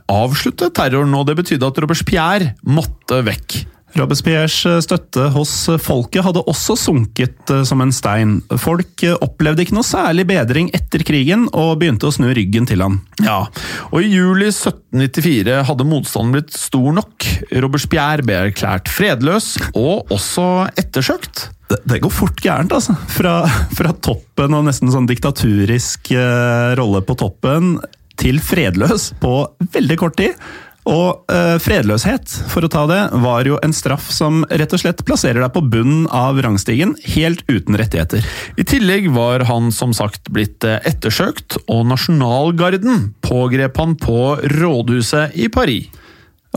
avslutte 0.10 0.70
terroren, 0.76 1.18
og 1.18 1.28
det 1.30 1.40
betydde 1.42 1.72
at 1.72 1.84
Robespierre 1.84 2.54
måtte 2.70 3.24
vekk. 3.26 3.64
Robespierres 3.98 4.54
støtte 4.86 5.32
hos 5.34 5.52
folket 5.82 6.22
hadde 6.22 6.44
også 6.50 6.76
sunket 6.78 7.50
eh, 7.50 7.64
som 7.66 7.82
en 7.82 7.94
stein. 7.96 8.38
Folk 8.62 9.04
eh, 9.06 9.18
opplevde 9.26 9.66
ikke 9.66 9.78
noe 9.80 9.88
særlig 9.88 10.28
bedring 10.30 10.70
etter 10.78 11.04
krigen, 11.08 11.48
og 11.50 11.80
begynte 11.82 12.10
å 12.10 12.14
snu 12.14 12.30
ryggen 12.36 12.70
til 12.70 12.86
han. 12.86 13.00
Ja, 13.26 13.42
og 13.90 14.06
i 14.06 14.12
juli 14.14 14.52
1794 14.54 15.64
hadde 15.70 15.90
motstanden 15.90 16.38
blitt 16.38 16.54
stor 16.54 16.94
nok. 17.02 17.30
Robespierre 17.66 18.26
ble 18.26 18.44
erklært 18.50 18.92
fredløs, 18.94 19.56
og 19.74 20.14
også 20.14 20.70
ettersøkt. 20.78 21.50
Det, 21.70 21.78
det 21.86 22.00
går 22.02 22.14
fort 22.14 22.42
gærent, 22.42 22.74
altså. 22.74 22.96
Fra, 23.14 23.44
fra 23.78 23.94
toppen 23.94 24.56
og 24.58 24.66
nesten 24.66 24.90
sånn 24.94 25.10
diktaturisk 25.10 26.12
eh, 26.18 26.72
rolle 26.80 27.04
på 27.06 27.18
toppen 27.20 27.76
til 28.20 28.42
fredløs 28.44 29.14
på 29.22 29.36
veldig 29.76 30.00
kort 30.02 30.18
tid. 30.20 30.50
Og 30.90 31.30
eh, 31.30 31.58
fredløshet, 31.62 32.32
for 32.50 32.66
å 32.66 32.72
ta 32.72 32.86
det, 32.90 33.00
var 33.22 33.46
jo 33.48 33.60
en 33.62 33.76
straff 33.76 34.08
som 34.14 34.42
rett 34.50 34.74
og 34.74 34.82
slett 34.82 35.04
plasserer 35.06 35.44
deg 35.44 35.54
på 35.54 35.64
bunnen 35.70 36.08
av 36.08 36.40
rangstigen, 36.42 36.96
helt 37.14 37.44
uten 37.52 37.78
rettigheter. 37.78 38.26
I 38.58 38.66
tillegg 38.68 39.12
var 39.14 39.46
han 39.50 39.70
som 39.76 39.94
sagt 39.96 40.32
blitt 40.34 40.66
eh, 40.66 40.80
ettersøkt, 40.90 41.60
og 41.68 41.86
nasjonalgarden 41.92 43.12
pågrep 43.26 43.78
han 43.78 43.98
på 44.00 44.22
rådhuset 44.58 45.38
i 45.38 45.52
Paris. 45.54 45.92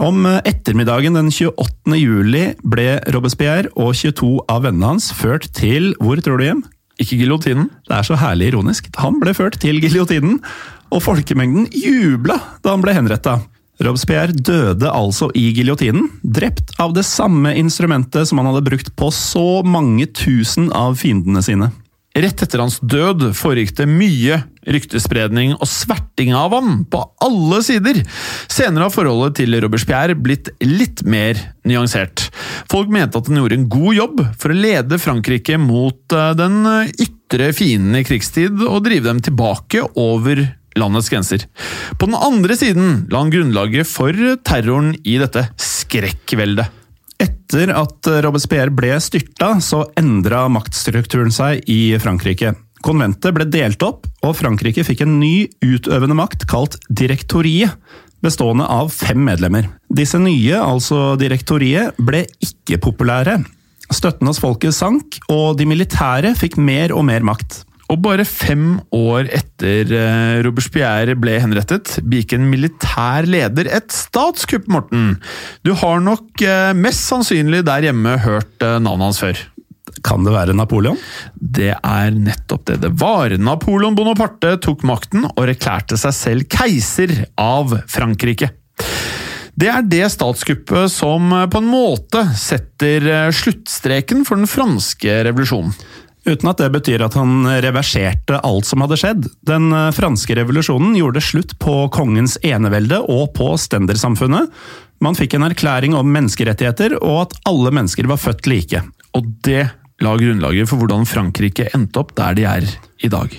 Om 0.00 0.24
eh, 0.26 0.40
ettermiddagen 0.48 1.16
den 1.18 1.28
28. 1.28 1.96
juli 2.00 2.44
ble 2.64 2.96
Robespierre 3.12 3.68
og 3.76 3.92
22 3.98 4.30
av 4.48 4.64
vennene 4.64 4.94
hans 4.94 5.10
ført 5.12 5.50
til 5.56 5.92
Hvor 6.00 6.20
tror 6.24 6.40
du 6.40 6.46
hjem? 6.46 6.62
Ikke 7.02 7.18
giljotinen. 7.20 7.68
Det 7.88 7.96
er 7.98 8.06
så 8.06 8.16
herlig 8.20 8.52
ironisk. 8.52 8.88
Han 9.00 9.18
ble 9.20 9.34
ført 9.36 9.58
til 9.60 9.80
giljotinen, 9.82 10.38
og 10.92 11.00
folkemengden 11.02 11.66
jubla 11.72 12.38
da 12.62 12.74
han 12.74 12.84
ble 12.84 12.94
henretta. 12.96 13.40
Robespierre 13.82 14.36
døde 14.36 14.90
altså 14.92 15.30
i 15.34 15.48
giljotinen, 15.56 16.06
drept 16.22 16.74
av 16.80 16.92
det 16.94 17.04
samme 17.08 17.54
instrumentet 17.58 18.28
som 18.28 18.38
han 18.38 18.50
hadde 18.52 18.64
brukt 18.68 18.92
på 18.96 19.08
så 19.16 19.62
mange 19.66 20.06
tusen 20.14 20.68
av 20.76 21.00
fiendene 21.00 21.42
sine. 21.42 21.72
Rett 22.12 22.42
etter 22.44 22.60
hans 22.60 22.76
død 22.84 23.30
foregikk 23.36 23.72
det 23.78 23.86
mye 23.88 24.42
ryktespredning 24.68 25.54
og 25.56 25.68
sverting 25.68 26.34
av 26.36 26.52
ham 26.52 26.82
på 26.92 27.00
alle 27.24 27.60
sider. 27.64 28.02
Senere 28.52 28.86
har 28.86 28.92
forholdet 28.92 29.38
til 29.40 29.56
Robert 29.64 29.86
Pierre 29.88 30.16
blitt 30.18 30.50
litt 30.60 31.00
mer 31.08 31.40
nyansert. 31.68 32.26
Folk 32.70 32.92
mente 32.92 33.16
at 33.16 33.30
han 33.30 33.40
gjorde 33.40 33.56
en 33.56 33.70
god 33.72 33.96
jobb 33.96 34.20
for 34.36 34.52
å 34.52 34.58
lede 34.58 35.00
Frankrike 35.00 35.56
mot 35.60 36.16
eh, 36.16 36.34
den 36.36 36.60
ytre 36.92 37.48
fienden 37.56 37.96
i 38.02 38.04
krigstid 38.04 38.60
og 38.60 38.84
drive 38.84 39.08
dem 39.08 39.24
tilbake 39.24 39.86
over 39.96 40.44
landets 40.76 41.08
grenser. 41.12 41.48
På 41.96 42.10
den 42.10 42.20
andre 42.20 42.56
siden 42.60 43.06
la 43.12 43.24
han 43.24 43.32
grunnlaget 43.32 43.88
for 43.88 44.12
terroren 44.44 44.92
i 45.00 45.16
dette 45.20 45.48
skrekkveldet. 45.60 46.81
Etter 47.52 47.68
at 47.76 48.08
Robespierre 48.24 48.72
ble 48.72 48.94
styrta, 48.96 49.58
så 49.60 49.82
endra 50.00 50.46
maktstrukturen 50.48 51.28
seg 51.28 51.66
i 51.68 51.92
Frankrike. 52.00 52.54
Konventet 52.80 53.34
ble 53.36 53.44
delt 53.44 53.84
opp, 53.84 54.06
og 54.24 54.38
Frankrike 54.38 54.80
fikk 54.88 55.02
en 55.04 55.18
ny 55.20 55.50
utøvende 55.60 56.16
makt 56.16 56.46
kalt 56.48 56.78
direktoriet, 56.88 57.76
bestående 58.24 58.64
av 58.64 58.88
fem 58.94 59.20
medlemmer. 59.26 59.68
Disse 59.92 60.16
nye, 60.22 60.62
altså 60.64 61.12
direktoriet, 61.20 61.92
ble 62.00 62.24
ikke 62.40 62.80
populære. 62.80 63.42
Støtten 63.92 64.32
hos 64.32 64.40
folket 64.40 64.72
sank, 64.72 65.20
og 65.28 65.60
de 65.60 65.68
militære 65.68 66.32
fikk 66.40 66.56
mer 66.56 66.96
og 66.96 67.04
mer 67.10 67.20
makt. 67.34 67.66
Og 67.92 68.00
bare 68.00 68.24
fem 68.24 68.78
år 68.96 69.28
etter 69.36 69.90
eh, 69.92 70.40
Robespierre 70.46 71.12
ble 71.20 71.36
henrettet, 71.42 71.98
begikk 72.08 72.38
en 72.38 72.48
militær 72.48 73.28
leder 73.28 73.68
et 73.68 73.92
statskupp, 73.92 74.68
Morten. 74.72 75.18
Du 75.66 75.74
har 75.76 76.00
nok 76.00 76.40
eh, 76.40 76.70
mest 76.72 77.04
sannsynlig 77.10 77.60
der 77.68 77.90
hjemme 77.90 78.16
hørt 78.24 78.64
eh, 78.64 78.78
navnet 78.80 79.10
hans 79.10 79.20
før. 79.20 79.42
Kan 80.06 80.24
det 80.24 80.32
være 80.32 80.56
Napoleon? 80.56 80.96
Det 81.36 81.74
er 81.76 82.14
nettopp 82.16 82.64
det 82.70 82.78
det 82.86 82.94
var. 83.02 83.34
Napoleon 83.36 83.98
Bonaparte 83.98 84.54
tok 84.64 84.86
makten 84.88 85.26
og 85.28 85.44
erklærte 85.44 85.98
seg 86.00 86.16
selv 86.16 86.48
keiser 86.50 87.12
av 87.36 87.76
Frankrike. 87.92 88.48
Det 89.52 89.68
er 89.68 89.84
det 89.84 90.06
statskuppet 90.14 90.88
som 90.88 91.28
på 91.52 91.60
en 91.60 91.68
måte 91.68 92.24
setter 92.40 93.04
sluttstreken 93.36 94.24
for 94.24 94.40
den 94.40 94.48
franske 94.48 95.18
revolusjonen. 95.28 95.76
Uten 96.22 96.52
at 96.52 96.60
det 96.62 96.68
betyr 96.70 97.02
at 97.02 97.16
han 97.18 97.42
reverserte 97.64 98.38
alt 98.46 98.68
som 98.68 98.84
hadde 98.84 98.98
skjedd. 99.00 99.26
Den 99.46 99.72
eh, 99.74 99.90
franske 99.94 100.36
revolusjonen 100.38 100.94
gjorde 100.94 101.22
slutt 101.24 101.56
på 101.62 101.74
kongens 101.94 102.36
enevelde 102.46 103.00
og 103.10 103.32
på 103.34 103.50
stendersamfunnet. 103.58 104.50
Man 105.02 105.18
fikk 105.18 105.34
en 105.34 105.48
erklæring 105.48 105.96
om 105.98 106.12
menneskerettigheter 106.14 106.94
og 107.00 107.24
at 107.24 107.34
alle 107.50 107.72
mennesker 107.74 108.06
var 108.10 108.22
født 108.22 108.46
like. 108.46 108.84
Og 109.18 109.26
det 109.42 109.64
la 110.02 110.12
grunnlaget 110.18 110.70
for 110.70 110.78
hvordan 110.78 111.08
Frankrike 111.10 111.66
endte 111.74 112.02
opp 112.02 112.14
der 112.18 112.38
de 112.38 112.46
er 112.46 112.68
i 113.02 113.10
dag. 113.10 113.34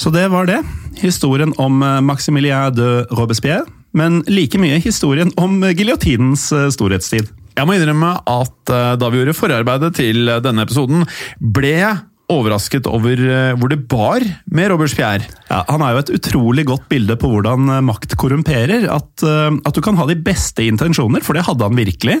Så 0.00 0.12
det 0.12 0.26
var 0.32 0.48
det. 0.48 0.60
Historien 1.00 1.56
om 1.56 1.80
eh, 1.80 2.02
Maximilien 2.04 2.76
de 2.76 2.90
Robespierre. 3.16 3.64
Men 3.96 4.20
like 4.28 4.60
mye 4.60 4.76
historien 4.84 5.32
om 5.40 5.56
giljotinens 5.72 6.50
eh, 6.52 6.68
storhetstid. 6.68 7.32
Jeg 7.56 7.66
må 7.66 7.74
innrømme 7.74 8.12
at 8.30 8.70
da 8.70 9.08
vi 9.10 9.18
gjorde 9.18 9.34
forarbeidet 9.36 9.90
til 9.98 10.30
denne 10.40 10.62
episoden, 10.64 11.02
ble 11.42 11.72
jeg 11.74 11.96
overrasket 12.30 12.88
over 12.90 13.20
eh, 13.20 13.52
hvor 13.58 13.72
det 13.72 13.82
bar 13.90 14.24
med 14.50 14.70
Robespierre. 14.72 15.26
Ja, 15.50 15.64
han 15.66 15.82
er 15.82 15.96
jo 15.96 16.04
et 16.04 16.14
utrolig 16.20 16.66
godt 16.68 16.86
bilde 16.92 17.16
på 17.18 17.32
hvordan 17.32 17.68
eh, 17.74 17.82
makt 17.86 18.14
korrumperer. 18.20 18.86
At, 18.92 19.10
eh, 19.26 19.50
at, 19.50 19.74
du 19.74 19.82
kan 19.84 19.98
ha 19.98 20.06
de 20.08 20.18
beste 20.18 20.64
intensjoner, 20.66 21.24
for 21.26 21.36
det 21.36 21.46
hadde 21.48 21.66
han 21.66 21.78
virkelig. 21.78 22.20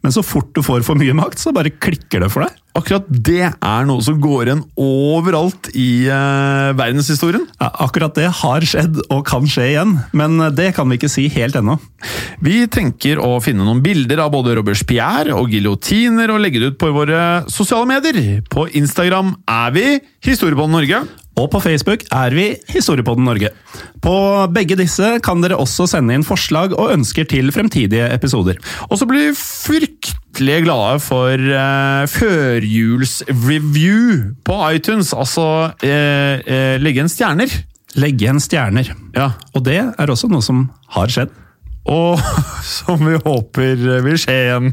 Men 0.00 0.14
så 0.14 0.24
fort 0.24 0.54
du 0.56 0.62
får 0.64 0.80
for 0.86 0.96
mye 0.96 1.12
makt, 1.12 1.42
så 1.42 1.52
bare 1.52 1.74
klikker 1.76 2.24
det 2.24 2.30
for 2.32 2.46
deg. 2.46 2.56
Akkurat 2.78 3.08
det 3.10 3.50
er 3.50 3.86
noe 3.88 4.00
som 4.00 4.16
går 4.22 4.46
igjen 4.46 4.62
overalt 4.78 5.68
i 5.74 6.06
uh, 6.06 6.70
verdenshistorien. 6.78 7.42
Ja, 7.58 7.68
akkurat 7.84 8.14
det 8.16 8.28
har 8.38 8.64
skjedd 8.64 9.02
og 9.10 9.24
kan 9.28 9.48
skje 9.50 9.66
igjen, 9.72 9.96
men 10.16 10.38
det 10.56 10.70
kan 10.76 10.88
vi 10.88 10.96
ikke 10.96 11.10
si 11.10 11.26
helt 11.34 11.58
ennå. 11.58 11.76
Vi 12.40 12.62
tenker 12.72 13.20
å 13.20 13.34
finne 13.44 13.66
noen 13.66 13.82
bilder 13.84 14.22
av 14.24 14.32
både 14.32 14.54
Robespierre 14.56 15.34
og 15.36 15.52
giljotiner 15.52 16.32
og 16.32 16.40
legge 16.40 16.62
det 16.62 16.72
ut 16.72 16.80
på 16.80 16.94
våre 16.94 17.42
sosiale 17.52 17.90
medier. 17.90 18.40
På 18.48 18.64
Instagram 18.70 19.34
er 19.50 19.74
vi 19.74 19.86
Historiepodden 20.24 20.74
Norge. 20.76 21.02
Og 21.40 21.46
på 21.52 21.60
Facebook 21.62 22.02
er 22.12 22.34
vi 22.36 22.46
Historiepodden 22.68 23.24
Norge. 23.24 23.48
På 24.02 24.46
begge 24.52 24.76
disse 24.78 25.18
kan 25.24 25.40
dere 25.42 25.58
også 25.60 25.86
sende 25.88 26.14
inn 26.16 26.26
forslag 26.26 26.74
og 26.76 26.92
ønsker 26.96 27.24
til 27.30 27.52
fremtidige 27.54 28.08
episoder. 28.12 28.56
Og 28.90 28.98
så 29.00 29.06
blir 29.08 29.30
vi 29.30 29.38
fryktelig 29.38 30.64
glade 30.66 31.00
for 31.04 31.32
eh, 31.34 32.06
førjulsreview 32.12 34.02
på 34.46 34.54
iTunes. 34.74 35.14
Altså 35.16 35.46
eh, 35.86 36.40
eh, 36.44 36.76
legge 36.82 37.00
igjen 37.00 37.12
stjerner. 37.12 37.50
Legge 37.98 38.26
igjen 38.26 38.42
stjerner. 38.42 38.86
Ja. 39.16 39.28
Og 39.54 39.64
det 39.66 39.80
er 39.80 40.12
også 40.12 40.28
noe 40.30 40.44
som 40.44 40.68
har 40.96 41.08
skjedd. 41.10 41.32
Og 41.88 42.20
som 42.76 42.98
vi 43.06 43.16
håper 43.24 44.02
vil 44.04 44.18
skje 44.20 44.38
igjen. 44.44 44.72